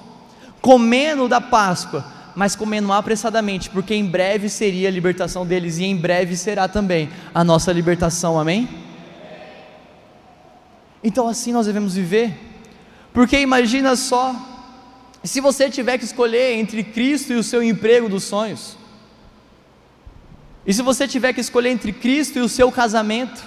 [0.62, 5.98] comendo da Páscoa, mas comendo apressadamente, porque em breve seria a libertação deles e em
[5.98, 8.70] breve será também a nossa libertação, amém?
[11.04, 12.32] Então assim nós devemos viver,
[13.12, 14.51] porque imagina só
[15.24, 18.76] e se você tiver que escolher entre Cristo e o seu emprego dos sonhos?
[20.66, 23.44] E se você tiver que escolher entre Cristo e o seu casamento?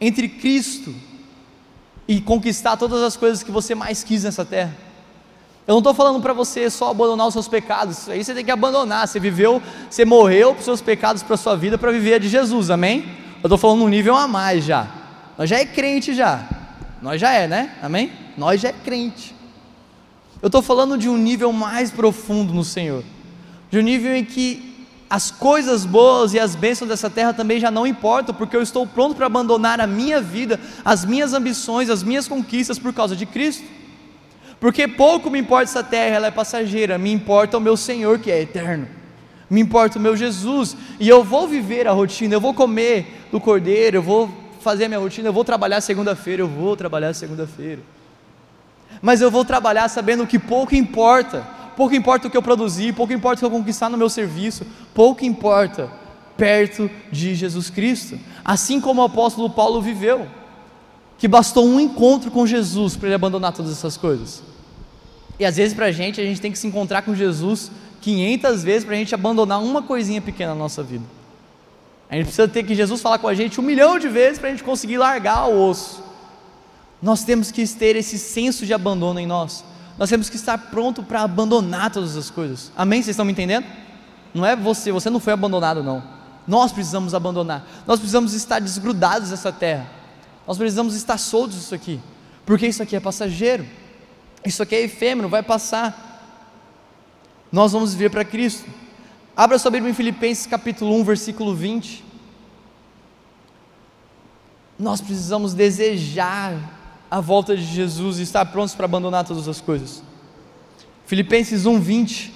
[0.00, 0.94] Entre Cristo
[2.06, 4.76] e conquistar todas as coisas que você mais quis nessa terra?
[5.66, 8.44] Eu não estou falando para você só abandonar os seus pecados, isso aí você tem
[8.44, 9.08] que abandonar.
[9.08, 12.18] Você viveu, você morreu para os seus pecados, para a sua vida, para viver a
[12.18, 13.04] de Jesus, amém?
[13.42, 14.86] Eu estou falando um nível a mais já.
[15.38, 16.46] Nós já é crente já.
[17.00, 17.74] Nós já é, né?
[17.82, 18.12] Amém?
[18.36, 19.34] Nós já é crente.
[20.44, 23.02] Eu estou falando de um nível mais profundo no Senhor,
[23.70, 24.74] de um nível em que
[25.08, 28.86] as coisas boas e as bênçãos dessa terra também já não importam, porque eu estou
[28.86, 33.24] pronto para abandonar a minha vida, as minhas ambições, as minhas conquistas por causa de
[33.24, 33.64] Cristo.
[34.60, 38.30] Porque pouco me importa essa terra, ela é passageira, me importa o meu Senhor que
[38.30, 38.86] é eterno.
[39.48, 43.40] Me importa o meu Jesus, e eu vou viver a rotina, eu vou comer do
[43.40, 44.30] cordeiro, eu vou
[44.60, 47.93] fazer a minha rotina, eu vou trabalhar segunda-feira, eu vou trabalhar segunda-feira
[49.04, 53.12] mas eu vou trabalhar sabendo que pouco importa, pouco importa o que eu produzir, pouco
[53.12, 55.90] importa o que eu conquistar no meu serviço, pouco importa
[56.38, 60.26] perto de Jesus Cristo, assim como o apóstolo Paulo viveu,
[61.18, 64.42] que bastou um encontro com Jesus para ele abandonar todas essas coisas.
[65.38, 68.64] E às vezes para a gente, a gente tem que se encontrar com Jesus 500
[68.64, 71.04] vezes para a gente abandonar uma coisinha pequena na nossa vida.
[72.08, 74.48] A gente precisa ter que Jesus falar com a gente um milhão de vezes para
[74.48, 76.13] a gente conseguir largar o osso
[77.04, 79.62] nós temos que ter esse senso de abandono em nós.
[79.98, 82.72] Nós temos que estar pronto para abandonar todas as coisas.
[82.74, 83.02] Amém?
[83.02, 83.66] Vocês estão me entendendo?
[84.32, 86.02] Não é você, você não foi abandonado, não.
[86.48, 87.62] Nós precisamos abandonar.
[87.86, 89.86] Nós precisamos estar desgrudados dessa terra.
[90.46, 92.00] Nós precisamos estar soltos disso aqui.
[92.46, 93.66] Porque isso aqui é passageiro.
[94.42, 96.22] Isso aqui é efêmero, vai passar.
[97.52, 98.64] Nós vamos viver para Cristo.
[99.36, 102.02] Abra sua Bíblia em Filipenses capítulo 1, versículo 20.
[104.78, 106.73] Nós precisamos desejar
[107.14, 110.02] a volta de Jesus e estar prontos para abandonar todas as coisas.
[111.06, 112.32] Filipenses 1:20,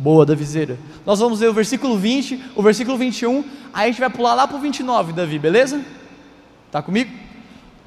[0.00, 0.76] boa da viseira.
[1.06, 4.48] Nós vamos ler o versículo 20, o versículo 21, aí a gente vai pular lá
[4.48, 5.80] para o 29, Davi, beleza?
[6.72, 7.08] Tá comigo?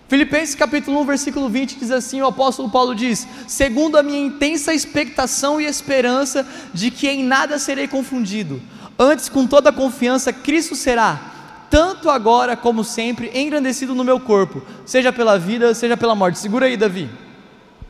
[0.07, 4.73] Filipenses capítulo 1, versículo 20 diz assim: o apóstolo Paulo diz: Segundo a minha intensa
[4.73, 8.61] expectação e esperança de que em nada serei confundido,
[8.97, 11.28] antes com toda confiança Cristo será
[11.69, 16.39] tanto agora como sempre, engrandecido no meu corpo, seja pela vida, seja pela morte.
[16.39, 17.09] Segura aí, Davi.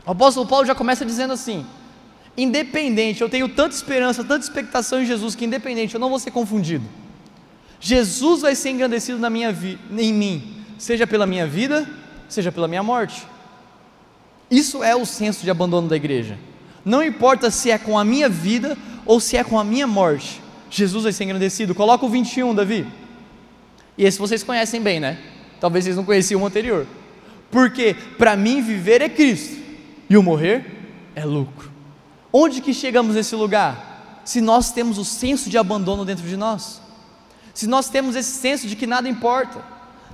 [0.06, 1.64] O apóstolo Paulo já começa dizendo assim:
[2.36, 6.30] independente, eu tenho tanta esperança, tanta expectação em Jesus, que independente, eu não vou ser
[6.30, 6.84] confundido.
[7.80, 9.56] Jesus vai ser engrandecido na minha
[9.96, 11.88] em mim, seja pela minha vida,
[12.28, 13.26] seja pela minha morte.
[14.50, 16.38] Isso é o senso de abandono da igreja.
[16.84, 20.40] Não importa se é com a minha vida ou se é com a minha morte,
[20.70, 21.74] Jesus vai ser engrandecido.
[21.74, 22.86] Coloca o 21, Davi.
[24.00, 25.18] E esse vocês conhecem bem, né?
[25.60, 26.86] Talvez vocês não conheciam o anterior.
[27.50, 29.58] Porque para mim viver é Cristo
[30.08, 30.64] e o morrer
[31.14, 31.70] é lucro.
[32.32, 34.22] Onde que chegamos nesse lugar?
[34.24, 36.80] Se nós temos o senso de abandono dentro de nós,
[37.52, 39.62] se nós temos esse senso de que nada importa,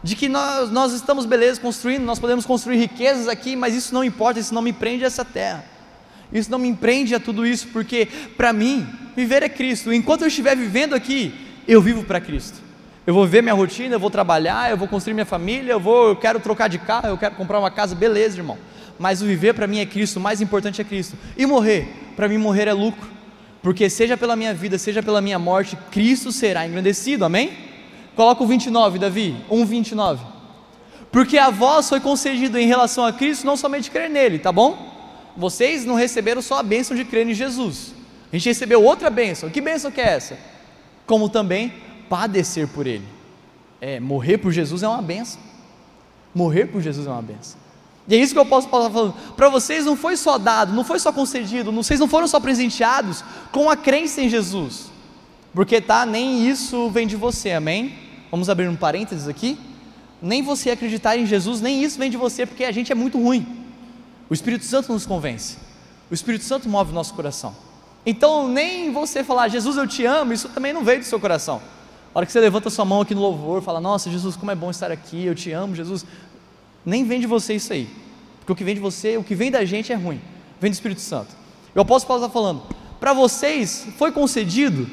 [0.02, 4.02] de que nós, nós estamos beleza construindo, nós podemos construir riquezas aqui, mas isso não
[4.02, 5.64] importa, isso não me prende a essa terra,
[6.32, 10.26] isso não me prende a tudo isso, porque para mim, viver é Cristo, enquanto eu
[10.26, 11.32] estiver vivendo aqui,
[11.68, 12.65] eu vivo para Cristo.
[13.06, 16.08] Eu vou ver minha rotina, eu vou trabalhar, eu vou construir minha família, eu vou,
[16.08, 18.58] eu quero trocar de carro, eu quero comprar uma casa, beleza, irmão.
[18.98, 21.16] Mas o viver para mim é Cristo, o mais importante é Cristo.
[21.36, 23.08] E morrer, para mim morrer é lucro.
[23.62, 27.24] Porque seja pela minha vida, seja pela minha morte, Cristo será engrandecido.
[27.24, 27.52] Amém?
[28.16, 30.18] Coloca o 29, Davi, 1:29.
[31.12, 34.94] Porque a vós foi concedido em relação a Cristo não somente crer nele, tá bom?
[35.36, 37.94] Vocês não receberam só a bênção de crer em Jesus.
[38.32, 39.48] A gente recebeu outra bênção.
[39.48, 40.38] Que bênção que é essa?
[41.06, 41.72] Como também
[42.08, 43.06] padecer por Ele.
[43.80, 45.40] É, morrer por Jesus é uma benção.
[46.34, 47.58] Morrer por Jesus é uma benção.
[48.08, 49.14] E é isso que eu posso falar falando.
[49.36, 53.24] Para vocês não foi só dado, não foi só concedido, vocês não foram só presenteados
[53.50, 54.90] com a crença em Jesus.
[55.52, 57.98] Porque tá, nem isso vem de você, amém?
[58.30, 59.58] Vamos abrir um parênteses aqui.
[60.20, 63.20] Nem você acreditar em Jesus, nem isso vem de você, porque a gente é muito
[63.20, 63.64] ruim.
[64.28, 65.56] O Espírito Santo nos convence.
[66.10, 67.54] O Espírito Santo move o nosso coração.
[68.04, 71.60] Então, nem você falar, Jesus, eu te amo, isso também não veio do seu coração.
[72.16, 74.54] A hora que você levanta sua mão aqui no louvor, fala, nossa, Jesus, como é
[74.54, 76.06] bom estar aqui, eu te amo, Jesus.
[76.82, 77.90] Nem vem de você isso aí.
[78.38, 80.18] Porque o que vem de você, o que vem da gente é ruim.
[80.58, 81.36] Vem do Espírito Santo.
[81.74, 82.62] Eu posso estar falando,
[82.98, 84.88] para vocês foi concedido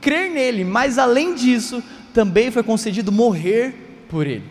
[0.00, 1.82] crer nele, mas além disso,
[2.14, 4.44] também foi concedido morrer por ele.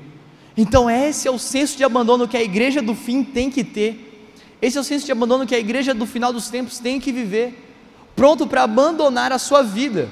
[0.57, 4.27] Então, esse é o senso de abandono que a igreja do fim tem que ter.
[4.61, 7.13] Esse é o senso de abandono que a igreja do final dos tempos tem que
[7.13, 7.65] viver,
[8.13, 10.09] pronto para abandonar a sua vida.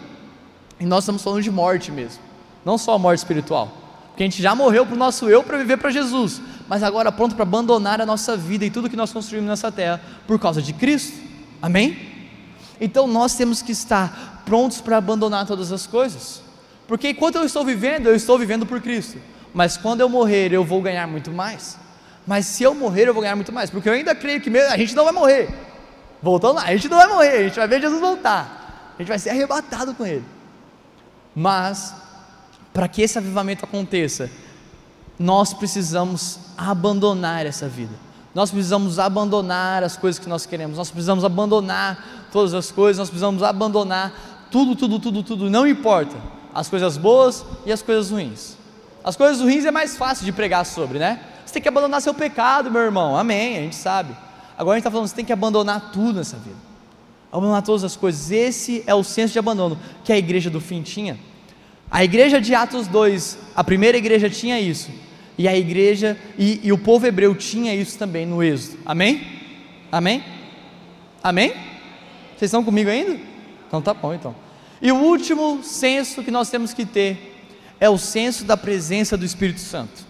[0.80, 2.22] E nós estamos falando de morte mesmo,
[2.63, 3.72] não só a morte espiritual,
[4.10, 7.12] porque a gente já morreu para o nosso eu para viver para Jesus, mas agora
[7.12, 10.62] pronto para abandonar a nossa vida e tudo que nós construímos nessa terra por causa
[10.62, 11.18] de Cristo,
[11.62, 11.98] amém?
[12.80, 16.42] Então nós temos que estar prontos para abandonar todas as coisas,
[16.88, 19.18] porque enquanto eu estou vivendo, eu estou vivendo por Cristo,
[19.54, 21.78] mas quando eu morrer, eu vou ganhar muito mais.
[22.26, 24.78] Mas se eu morrer, eu vou ganhar muito mais, porque eu ainda creio que a
[24.78, 25.50] gente não vai morrer.
[26.22, 29.08] Voltando lá, a gente não vai morrer, a gente vai ver Jesus voltar, a gente
[29.08, 30.26] vai ser arrebatado com Ele.
[31.39, 31.93] Mas,
[32.73, 34.28] para que esse avivamento aconteça,
[35.19, 37.93] nós precisamos abandonar essa vida.
[38.34, 40.80] Nós precisamos abandonar as coisas que nós queremos.
[40.80, 42.97] Nós precisamos abandonar todas as coisas.
[42.97, 45.47] Nós precisamos abandonar tudo, tudo, tudo, tudo.
[45.47, 46.15] Não importa.
[46.56, 48.58] As coisas boas e as coisas ruins.
[49.04, 51.21] As coisas ruins é mais fácil de pregar sobre, né?
[51.45, 53.15] Você tem que abandonar seu pecado, meu irmão.
[53.15, 53.58] Amém.
[53.58, 54.12] A gente sabe.
[54.58, 56.66] Agora a gente está falando, você tem que abandonar tudo nessa vida
[57.32, 58.32] abandonar todas as coisas.
[58.32, 61.18] Esse é o senso de abandono que a igreja do fim tinha.
[61.90, 64.92] A igreja de Atos 2, a primeira igreja tinha isso,
[65.38, 68.80] e a igreja e, e o povo hebreu tinha isso também no Êxodo.
[68.86, 69.26] Amém?
[69.92, 70.24] Amém?
[71.24, 71.50] Amém?
[72.36, 73.18] Vocês estão comigo ainda?
[73.68, 74.36] Então tá bom então.
[74.82, 77.36] E o último senso que nós temos que ter
[77.80, 80.06] é o senso da presença do Espírito Santo.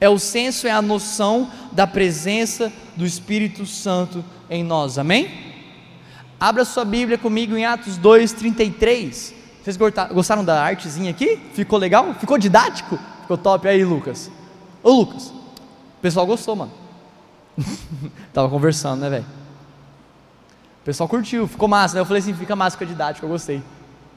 [0.00, 4.98] É o senso, é a noção da presença do Espírito Santo em nós.
[4.98, 5.55] Amém?
[6.38, 9.34] Abra sua Bíblia comigo em Atos 2, 33.
[9.62, 9.76] Vocês
[10.12, 11.36] gostaram da artezinha aqui?
[11.54, 12.14] Ficou legal?
[12.14, 12.98] Ficou didático?
[13.22, 14.30] Ficou top aí, Lucas.
[14.82, 16.72] Ô, Lucas, o pessoal gostou, mano.
[18.32, 19.26] Tava conversando, né, velho?
[20.82, 22.00] O pessoal curtiu, ficou massa, né?
[22.00, 23.62] Eu falei assim, fica massa, fica didático, eu gostei.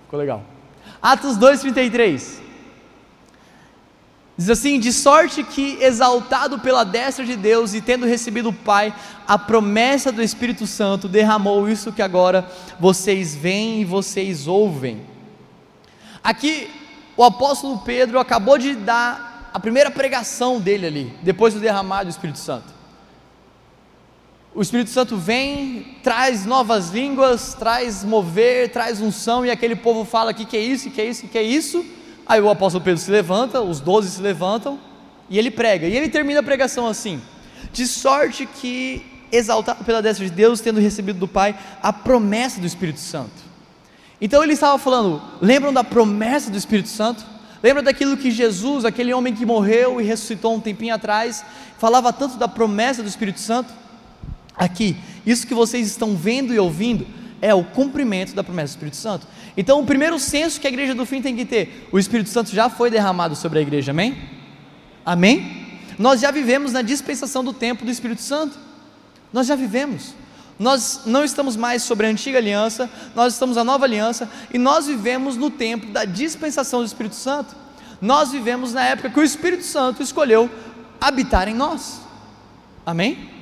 [0.03, 0.43] Ficou legal.
[1.01, 2.48] Atos 2, 33.
[4.39, 8.95] Diz assim: de sorte que, exaltado pela destra de Deus e tendo recebido o Pai,
[9.27, 12.49] a promessa do Espírito Santo, derramou isso que agora
[12.79, 15.01] vocês veem e vocês ouvem.
[16.23, 16.69] Aqui,
[17.17, 22.09] o apóstolo Pedro acabou de dar a primeira pregação dele ali, depois do derramar do
[22.09, 22.73] Espírito Santo.
[24.55, 30.33] O Espírito Santo vem, traz novas línguas, traz mover, traz unção, e aquele povo fala:
[30.33, 31.98] que, que é isso, que é isso, que é isso
[32.29, 34.77] Aí o apóstolo Pedro se levanta, os doze se levantam
[35.31, 35.87] e ele prega.
[35.87, 37.19] E ele termina a pregação assim:
[37.73, 42.67] De sorte que, exaltado pela destra de Deus, tendo recebido do Pai a promessa do
[42.67, 43.49] Espírito Santo.
[44.21, 47.25] Então ele estava falando: lembram da promessa do Espírito Santo?
[47.63, 51.43] Lembra daquilo que Jesus, aquele homem que morreu e ressuscitou um tempinho atrás,
[51.79, 53.73] falava tanto da promessa do Espírito Santo?
[54.55, 57.07] Aqui, isso que vocês estão vendo e ouvindo
[57.41, 59.27] é o cumprimento da promessa do Espírito Santo.
[59.57, 62.51] Então, o primeiro senso que a igreja do fim tem que ter, o Espírito Santo
[62.51, 64.17] já foi derramado sobre a igreja, amém?
[65.05, 65.67] Amém?
[65.97, 68.57] Nós já vivemos na dispensação do tempo do Espírito Santo.
[69.33, 70.13] Nós já vivemos.
[70.57, 74.87] Nós não estamos mais sobre a antiga aliança, nós estamos na nova aliança e nós
[74.87, 77.55] vivemos no tempo da dispensação do Espírito Santo.
[78.01, 80.49] Nós vivemos na época que o Espírito Santo escolheu
[80.99, 82.01] habitar em nós.
[82.85, 83.38] Amém?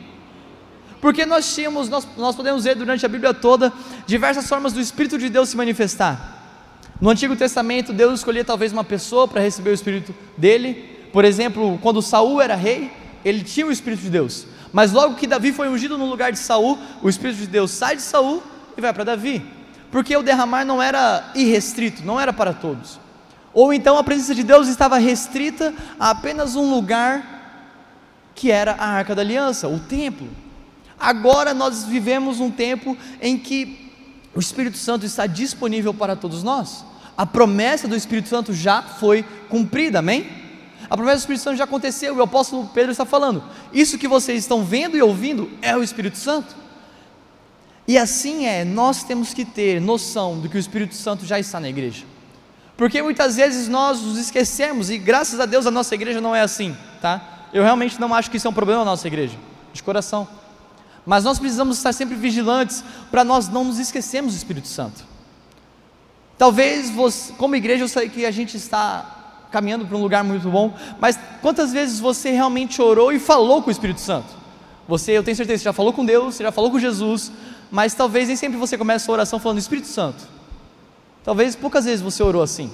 [0.99, 3.71] Porque nós tínhamos, nós, nós podemos ver durante a Bíblia toda,
[4.05, 6.35] diversas formas do Espírito de Deus se manifestar.
[6.99, 11.07] No Antigo Testamento, Deus escolhia talvez uma pessoa para receber o Espírito dele.
[11.13, 12.91] Por exemplo, quando Saul era rei,
[13.23, 14.47] ele tinha o Espírito de Deus.
[14.73, 17.95] Mas logo que Davi foi ungido no lugar de Saul, o Espírito de Deus sai
[17.95, 18.41] de Saul
[18.75, 19.45] e vai para Davi.
[19.91, 22.99] Porque o derramar não era irrestrito, não era para todos.
[23.53, 27.37] Ou então a presença de Deus estava restrita a apenas um lugar
[28.35, 30.27] que era a Arca da Aliança, o templo.
[30.99, 33.91] Agora nós vivemos um tempo em que
[34.33, 36.85] o Espírito Santo está disponível para todos nós.
[37.17, 40.29] A promessa do Espírito Santo já foi cumprida, amém?
[40.89, 43.43] A promessa do Espírito Santo já aconteceu e o apóstolo Pedro está falando:
[43.73, 46.55] Isso que vocês estão vendo e ouvindo é o Espírito Santo.
[47.87, 51.59] E assim é, nós temos que ter noção do que o Espírito Santo já está
[51.59, 52.05] na igreja.
[52.75, 56.41] Porque muitas vezes nós nos esquecemos, e graças a Deus a nossa igreja não é
[56.41, 57.47] assim, tá?
[57.51, 59.35] Eu realmente não acho que isso é um problema na nossa igreja,
[59.73, 60.27] de coração.
[61.07, 65.05] Mas nós precisamos estar sempre vigilantes para nós não nos esquecermos do Espírito Santo.
[66.37, 70.49] Talvez você, como igreja, eu sei que a gente está caminhando para um lugar muito
[70.49, 74.27] bom, mas quantas vezes você realmente orou e falou com o Espírito Santo?
[74.85, 77.31] Você, eu tenho certeza, você já falou com Deus, você já falou com Jesus,
[77.71, 80.27] mas talvez nem sempre você comece a oração falando Espírito Santo.
[81.23, 82.69] Talvez poucas vezes você orou assim.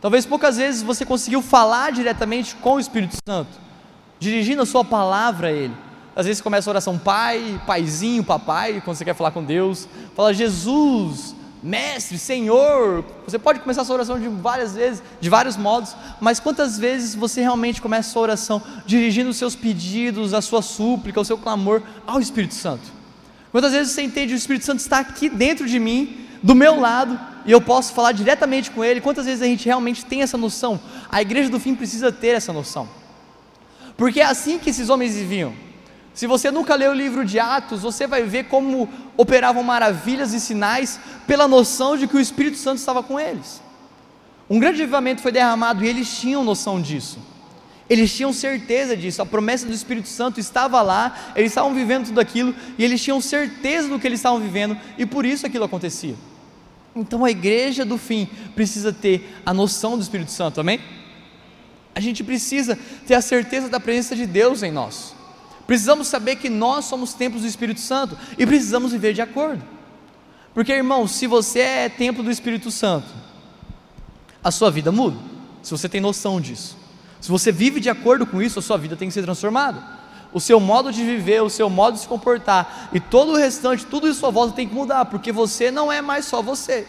[0.00, 3.50] Talvez poucas vezes você conseguiu falar diretamente com o Espírito Santo,
[4.18, 5.91] dirigindo a sua palavra a Ele.
[6.14, 9.88] Às vezes começa a oração pai, paizinho, papai, quando você quer falar com Deus.
[10.14, 13.04] Fala Jesus, mestre, Senhor.
[13.24, 17.14] Você pode começar a sua oração de várias vezes, de vários modos, mas quantas vezes
[17.14, 21.38] você realmente começa a sua oração dirigindo os seus pedidos, a sua súplica, o seu
[21.38, 22.84] clamor ao Espírito Santo?
[23.50, 27.18] Quantas vezes você entende o Espírito Santo está aqui dentro de mim, do meu lado,
[27.46, 29.00] e eu posso falar diretamente com Ele?
[29.00, 30.80] Quantas vezes a gente realmente tem essa noção?
[31.10, 32.88] A igreja do fim precisa ter essa noção,
[33.96, 35.54] porque é assim que esses homens viviam.
[36.14, 40.40] Se você nunca leu o livro de Atos, você vai ver como operavam maravilhas e
[40.40, 43.62] sinais pela noção de que o Espírito Santo estava com eles.
[44.48, 47.18] Um grande avivamento foi derramado e eles tinham noção disso.
[47.88, 52.20] Eles tinham certeza disso, a promessa do Espírito Santo estava lá, eles estavam vivendo tudo
[52.20, 56.14] aquilo e eles tinham certeza do que eles estavam vivendo e por isso aquilo acontecia.
[56.94, 60.80] Então a igreja do fim precisa ter a noção do Espírito Santo, amém?
[61.94, 65.14] A gente precisa ter a certeza da presença de Deus em nós.
[65.66, 69.62] Precisamos saber que nós somos templos do Espírito Santo e precisamos viver de acordo.
[70.54, 73.08] Porque, irmão, se você é templo do Espírito Santo,
[74.42, 75.16] a sua vida muda.
[75.62, 76.76] Se você tem noção disso.
[77.20, 79.82] Se você vive de acordo com isso, a sua vida tem que ser transformada.
[80.32, 83.86] O seu modo de viver, o seu modo de se comportar e todo o restante,
[83.86, 86.86] tudo isso à sua volta tem que mudar, porque você não é mais só você.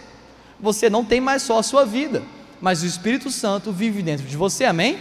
[0.60, 2.24] Você não tem mais só a sua vida,
[2.60, 4.98] mas o Espírito Santo vive dentro de você, amém?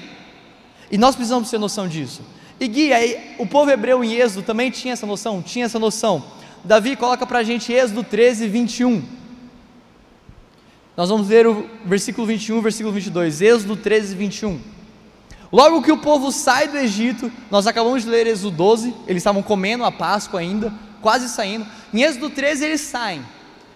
[0.91, 2.21] E nós precisamos ter noção disso.
[2.63, 5.43] E Gui, aí, o povo hebreu em Êxodo também tinha essa noção?
[5.43, 6.23] Tinha essa noção.
[6.63, 9.03] Davi coloca para a gente Êxodo 13, 21.
[10.97, 13.43] Nós vamos ler o versículo 21 versículo 22.
[13.43, 14.61] Êxodo 13, 21.
[15.51, 19.43] Logo que o povo sai do Egito, nós acabamos de ler Êxodo 12, eles estavam
[19.43, 21.67] comendo a Páscoa ainda, quase saindo.
[21.93, 23.23] Em Êxodo 13 eles saem,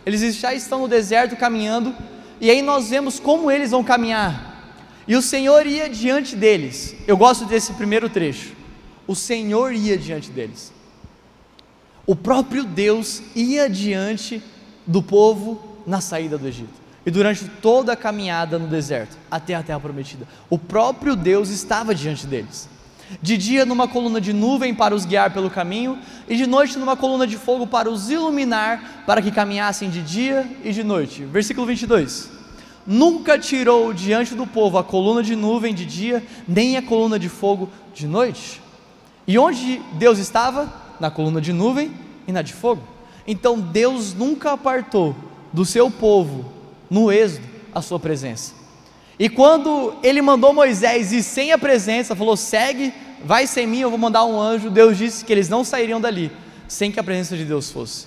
[0.07, 1.93] eles já estão no deserto caminhando,
[2.41, 4.79] e aí nós vemos como eles vão caminhar.
[5.09, 6.95] E o Senhor ia diante deles.
[7.05, 8.56] Eu gosto desse primeiro trecho
[9.07, 10.73] o Senhor ia diante deles.
[12.07, 14.43] O próprio Deus ia diante
[14.87, 16.87] do povo na saída do Egito.
[17.05, 21.95] E durante toda a caminhada no deserto, até a terra prometida, o próprio Deus estava
[21.95, 22.69] diante deles.
[23.23, 25.99] De dia, numa coluna de nuvem para os guiar pelo caminho,
[26.29, 30.49] e de noite, numa coluna de fogo para os iluminar, para que caminhassem de dia
[30.65, 31.25] e de noite.
[31.25, 32.31] Versículo 22.
[32.85, 37.29] Nunca tirou diante do povo a coluna de nuvem de dia, nem a coluna de
[37.29, 38.66] fogo de noite
[39.27, 40.73] e onde Deus estava?
[41.01, 41.93] Na coluna de nuvem
[42.27, 42.83] e na de fogo.
[43.27, 45.15] Então Deus nunca apartou
[45.53, 46.45] do seu povo,
[46.89, 48.55] no êxodo, a sua presença.
[49.19, 52.93] E quando ele mandou Moisés ir sem a presença, falou: segue,
[53.25, 54.71] vai sem mim, eu vou mandar um anjo.
[54.71, 56.31] Deus disse que eles não sairiam dali
[56.69, 58.07] sem que a presença de Deus fosse.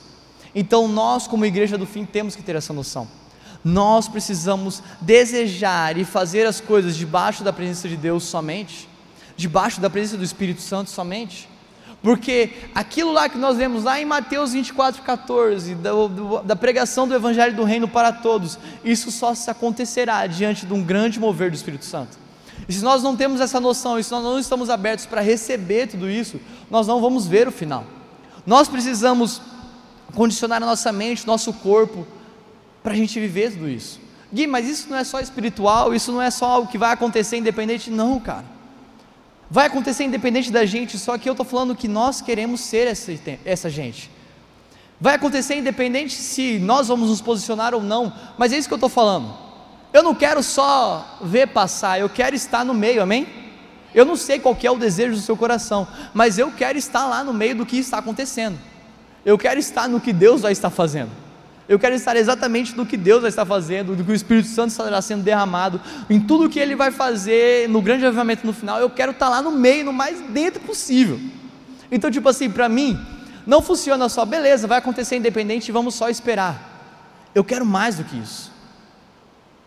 [0.53, 3.07] Então nós, como igreja do fim, temos que ter essa noção.
[3.63, 8.87] Nós precisamos desejar e fazer as coisas debaixo da presença de Deus somente
[9.39, 11.49] debaixo da presença do Espírito Santo somente.
[12.01, 15.91] Porque aquilo lá que nós vemos lá em Mateus 24, 14, da,
[16.43, 20.83] da pregação do Evangelho do Reino para todos, isso só se acontecerá diante de um
[20.83, 22.17] grande mover do Espírito Santo.
[22.67, 25.87] E se nós não temos essa noção, e se nós não estamos abertos para receber
[25.87, 27.85] tudo isso, nós não vamos ver o final.
[28.45, 29.41] Nós precisamos
[30.13, 32.05] condicionar a nossa mente, nosso corpo,
[32.83, 33.99] para a gente viver tudo isso.
[34.31, 37.37] Gui, mas isso não é só espiritual, isso não é só algo que vai acontecer
[37.37, 37.89] independente.
[37.89, 38.58] Não, cara.
[39.49, 43.11] Vai acontecer independente da gente, só que eu estou falando que nós queremos ser essa,
[43.43, 44.11] essa gente.
[45.01, 48.77] Vai acontecer independente se nós vamos nos posicionar ou não, mas é isso que eu
[48.77, 49.33] estou falando.
[49.91, 53.27] Eu não quero só ver passar, eu quero estar no meio, amém?
[53.95, 57.23] Eu não sei qual é o desejo do seu coração, mas eu quero estar lá
[57.23, 58.59] no meio do que está acontecendo.
[59.25, 61.11] Eu quero estar no que Deus vai estar fazendo.
[61.69, 64.71] Eu quero estar exatamente no que Deus vai estar fazendo, do que o Espírito Santo
[64.71, 68.79] estará sendo derramado, em tudo que Ele vai fazer no grande avivamento no final.
[68.79, 71.19] Eu quero estar lá no meio, no mais dentro possível.
[71.91, 72.99] Então, tipo assim, para mim,
[73.45, 77.29] não funciona só, beleza, vai acontecer independente, vamos só esperar.
[77.35, 78.51] Eu quero mais do que isso.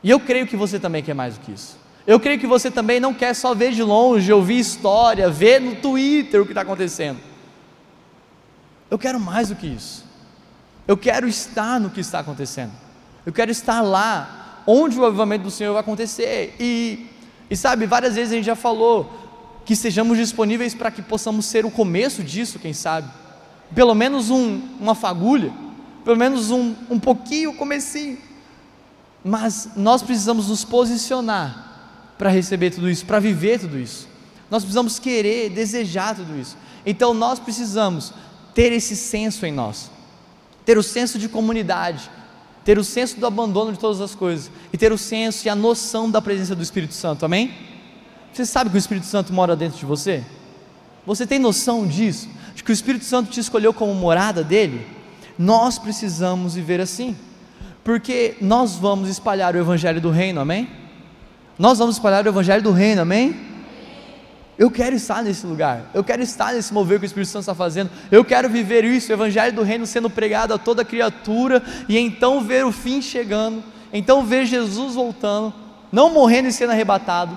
[0.03, 1.79] E eu creio que você também quer mais do que isso.
[2.05, 5.77] Eu creio que você também não quer só ver de longe, ouvir história, ver no
[5.77, 7.21] Twitter o que está acontecendo.
[8.91, 10.11] Eu quero mais do que isso.
[10.87, 12.73] Eu quero estar no que está acontecendo.
[13.25, 16.57] Eu quero estar lá, onde o avivamento do Senhor vai acontecer.
[16.59, 17.07] E,
[17.49, 19.11] e sabe, várias vezes a gente já falou
[19.65, 23.09] que sejamos disponíveis para que possamos ser o começo disso, quem sabe.
[23.75, 25.53] Pelo menos um, uma fagulha,
[26.05, 28.19] pelo menos um, um pouquinho, comecinho.
[29.25, 31.71] Mas nós precisamos nos posicionar
[32.19, 34.09] para receber tudo isso, para viver tudo isso.
[34.51, 36.57] Nós precisamos querer, desejar tudo isso.
[36.85, 38.13] Então nós precisamos
[38.53, 39.92] ter esse senso em nós
[40.65, 42.11] ter o senso de comunidade,
[42.65, 45.55] ter o senso do abandono de todas as coisas e ter o senso e a
[45.55, 47.53] noção da presença do Espírito Santo, amém?
[48.33, 50.25] Você sabe que o Espírito Santo mora dentro de você?
[51.07, 52.29] Você tem noção disso?
[52.55, 54.87] De que o Espírito Santo te escolheu como morada dele?
[55.39, 57.17] Nós precisamos viver assim,
[57.83, 60.69] porque nós vamos espalhar o Evangelho do Reino, amém?
[61.59, 63.52] Nós vamos espalhar o Evangelho do Reino, amém?
[64.63, 67.53] Eu quero estar nesse lugar, eu quero estar nesse mover que o Espírito Santo está
[67.53, 71.99] fazendo, eu quero viver isso, o Evangelho do Reino sendo pregado a toda criatura, e
[71.99, 73.61] então ver o fim chegando,
[73.93, 75.53] então ver Jesus voltando,
[75.91, 77.37] não morrendo e sendo arrebatado,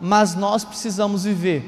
[0.00, 1.62] mas nós precisamos viver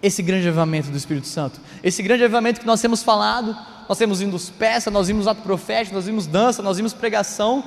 [0.00, 3.56] esse grande avivamento do Espírito Santo, esse grande avivamento que nós temos falado,
[3.88, 7.64] nós temos vindo peça, nós vimos ato profético, nós vimos dança, nós vimos pregação,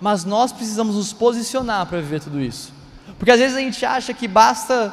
[0.00, 2.72] mas nós precisamos nos posicionar para viver tudo isso,
[3.20, 4.92] porque às vezes a gente acha que basta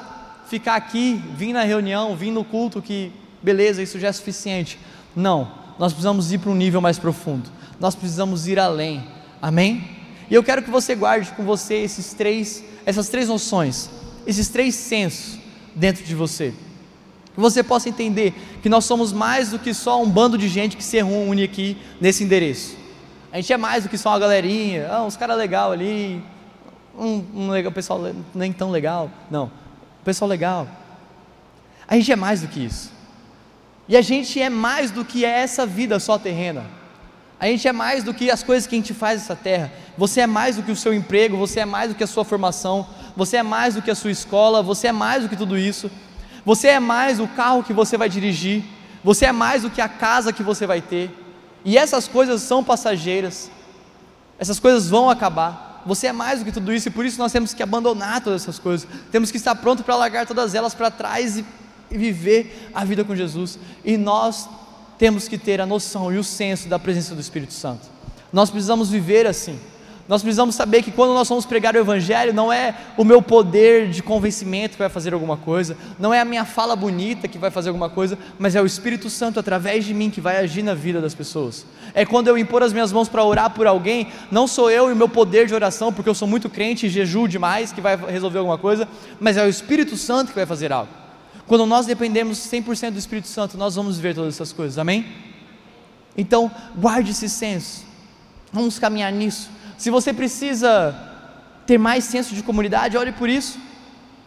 [0.52, 3.10] ficar aqui, vir na reunião, vir no culto, que
[3.42, 4.78] beleza, isso já é suficiente.
[5.16, 5.50] Não,
[5.80, 7.50] nós precisamos ir para um nível mais profundo,
[7.80, 9.02] nós precisamos ir além,
[9.42, 9.82] amém?
[10.30, 13.90] E eu quero que você guarde com você esses três, essas três noções,
[14.28, 15.40] esses três sensos
[15.74, 16.54] dentro de você.
[17.34, 20.76] Que você possa entender que nós somos mais do que só um bando de gente
[20.76, 22.76] que se reúne aqui nesse endereço.
[23.32, 26.22] A gente é mais do que só uma galerinha, ah, uns caras legal ali,
[26.98, 28.02] um, um legal, pessoal
[28.36, 29.10] nem tão legal.
[29.30, 29.50] Não,
[30.04, 30.68] pessoal legal.
[31.88, 32.92] A gente é mais do que isso.
[33.88, 36.66] E a gente é mais do que essa vida só terrena.
[37.40, 39.72] A gente é mais do que as coisas que a gente faz nessa terra.
[39.98, 42.24] Você é mais do que o seu emprego, você é mais do que a sua
[42.24, 42.88] formação,
[43.18, 45.90] você é mais do que a sua escola, você é mais do que tudo isso.
[46.46, 48.64] Você é mais o carro que você vai dirigir,
[49.04, 51.10] você é mais do que a casa que você vai ter.
[51.66, 53.52] E essas coisas são passageiras.
[54.40, 57.32] Essas coisas vão acabar você é mais do que tudo isso e por isso nós
[57.32, 58.88] temos que abandonar todas essas coisas.
[59.12, 61.46] Temos que estar pronto para largar todas elas para trás e,
[61.90, 63.58] e viver a vida com Jesus.
[63.84, 64.48] E nós
[64.98, 67.90] temos que ter a noção e o senso da presença do Espírito Santo.
[68.32, 69.60] Nós precisamos viver assim.
[70.08, 73.90] Nós precisamos saber que quando nós vamos pregar o Evangelho, não é o meu poder
[73.90, 77.50] de convencimento que vai fazer alguma coisa, não é a minha fala bonita que vai
[77.50, 80.74] fazer alguma coisa, mas é o Espírito Santo através de mim que vai agir na
[80.74, 81.66] vida das pessoas.
[81.94, 84.94] É quando eu impor as minhas mãos para orar por alguém, não sou eu e
[84.94, 87.96] o meu poder de oração, porque eu sou muito crente e jejuo demais que vai
[87.96, 88.88] resolver alguma coisa,
[89.20, 90.92] mas é o Espírito Santo que vai fazer algo.
[91.48, 95.06] Quando nós dependemos 100% do Espírito Santo, nós vamos ver todas essas coisas, amém?
[96.18, 97.86] Então, guarde esse senso,
[98.52, 99.50] vamos caminhar nisso.
[99.82, 100.96] Se você precisa
[101.66, 103.58] ter mais senso de comunidade, ore por isso.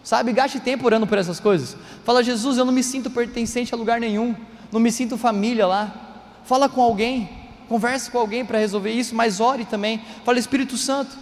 [0.03, 1.77] Sabe, gaste tempo orando por essas coisas.
[2.03, 4.35] Fala, Jesus, eu não me sinto pertencente a lugar nenhum,
[4.73, 5.95] não me sinto família lá.
[6.45, 7.31] Fala com alguém,
[7.69, 10.03] converse com alguém para resolver isso, mas ore também.
[10.25, 11.17] Fala, Espírito Santo,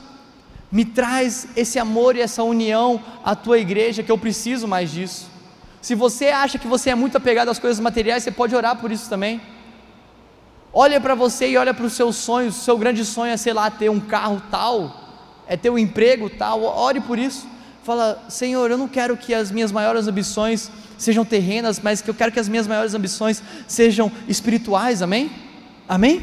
[0.70, 5.28] me traz esse amor e essa união à tua igreja, que eu preciso mais disso.
[5.82, 8.90] Se você acha que você é muito apegado às coisas materiais, você pode orar por
[8.90, 9.42] isso também.
[10.74, 12.54] Olha para você e olha para os seus sonhos.
[12.56, 15.00] Seu grande sonho é, sei lá, ter um carro tal,
[15.46, 16.62] é ter um emprego tal.
[16.62, 17.46] Ore por isso.
[17.82, 22.14] Fala, Senhor, eu não quero que as minhas maiores ambições sejam terrenas, mas que eu
[22.14, 25.02] quero que as minhas maiores ambições sejam espirituais.
[25.02, 25.30] Amém?
[25.86, 26.22] Amém?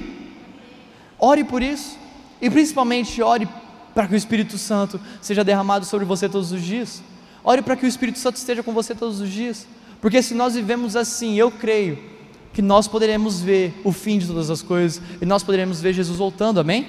[1.20, 1.98] Ore por isso.
[2.42, 3.48] E principalmente ore
[3.94, 7.04] para que o Espírito Santo seja derramado sobre você todos os dias.
[7.44, 9.68] Ore para que o Espírito Santo esteja com você todos os dias.
[10.02, 12.19] Porque se nós vivemos assim, eu creio
[12.54, 16.18] que nós poderemos ver o fim de todas as coisas e nós poderemos ver Jesus
[16.18, 16.88] voltando, amém?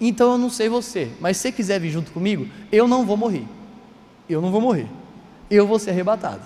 [0.00, 3.44] Então eu não sei você, mas se quiser vir junto comigo, eu não vou morrer.
[4.28, 4.86] Eu não vou morrer.
[5.50, 6.42] Eu vou ser arrebatado.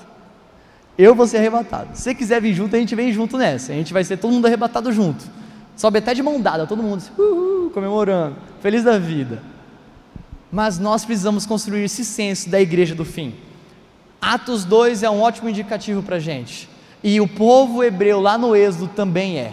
[0.96, 1.90] Eu vou ser arrebatado.
[1.94, 3.72] Se quiser vir junto, a gente vem junto nessa.
[3.72, 5.24] A gente vai ser todo mundo arrebatado junto.
[5.76, 9.42] Sobe até de mão dada, todo mundo uhul, comemorando, feliz da vida.
[10.50, 13.34] Mas nós precisamos construir esse senso da igreja do fim.
[14.20, 16.68] Atos 2 é um ótimo indicativo para a gente.
[17.06, 19.52] E o povo hebreu lá no Êxodo também é.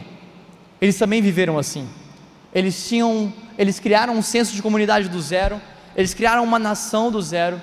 [0.80, 1.86] Eles também viveram assim.
[2.56, 5.60] Eles tinham, eles criaram um senso de comunidade do zero,
[5.94, 7.62] eles criaram uma nação do zero.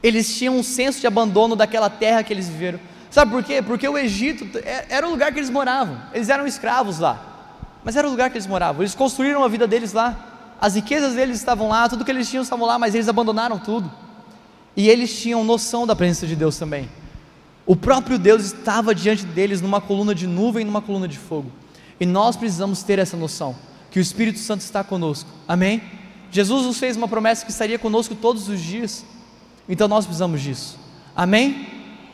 [0.00, 2.78] Eles tinham um senso de abandono daquela terra que eles viveram.
[3.10, 3.60] Sabe por quê?
[3.60, 6.00] Porque o Egito é, era o lugar que eles moravam.
[6.14, 7.58] Eles eram escravos lá.
[7.82, 8.82] Mas era o lugar que eles moravam.
[8.82, 10.54] Eles construíram a vida deles lá.
[10.60, 13.90] As riquezas deles estavam lá, tudo que eles tinham estavam lá, mas eles abandonaram tudo.
[14.76, 16.88] E eles tinham noção da presença de Deus também.
[17.66, 21.50] O próprio Deus estava diante deles numa coluna de nuvem numa coluna de fogo.
[21.98, 23.54] E nós precisamos ter essa noção,
[23.90, 25.28] que o Espírito Santo está conosco.
[25.46, 25.82] Amém?
[26.30, 29.04] Jesus nos fez uma promessa que estaria conosco todos os dias.
[29.68, 30.78] Então nós precisamos disso.
[31.14, 31.66] Amém?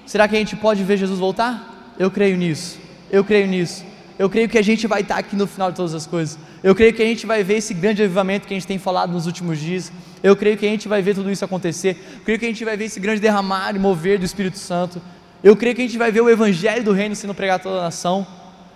[0.04, 1.94] Será que a gente pode ver Jesus voltar?
[1.98, 2.78] Eu creio nisso.
[3.10, 3.84] Eu creio nisso.
[4.18, 6.38] Eu creio que a gente vai estar aqui no final de todas as coisas.
[6.62, 9.12] Eu creio que a gente vai ver esse grande avivamento que a gente tem falado
[9.12, 9.92] nos últimos dias.
[10.22, 11.96] Eu creio que a gente vai ver tudo isso acontecer.
[12.14, 15.02] Eu creio que a gente vai ver esse grande derramar e mover do Espírito Santo.
[15.42, 17.78] Eu creio que a gente vai ver o evangelho do reino sendo pregado a toda
[17.78, 18.26] a nação.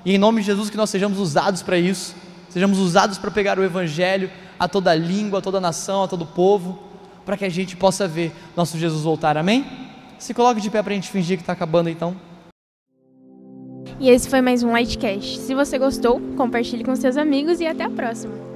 [0.05, 2.15] E em nome de Jesus que nós sejamos usados para isso.
[2.49, 6.79] Sejamos usados para pegar o evangelho a toda língua, a toda nação, a todo povo,
[7.25, 9.37] para que a gente possa ver nosso Jesus voltar.
[9.37, 9.65] Amém?
[10.19, 12.15] Se coloque de pé para a gente fingir que está acabando então.
[13.99, 15.39] E esse foi mais um Lightcast.
[15.39, 18.50] Se você gostou, compartilhe com seus amigos e até a próxima.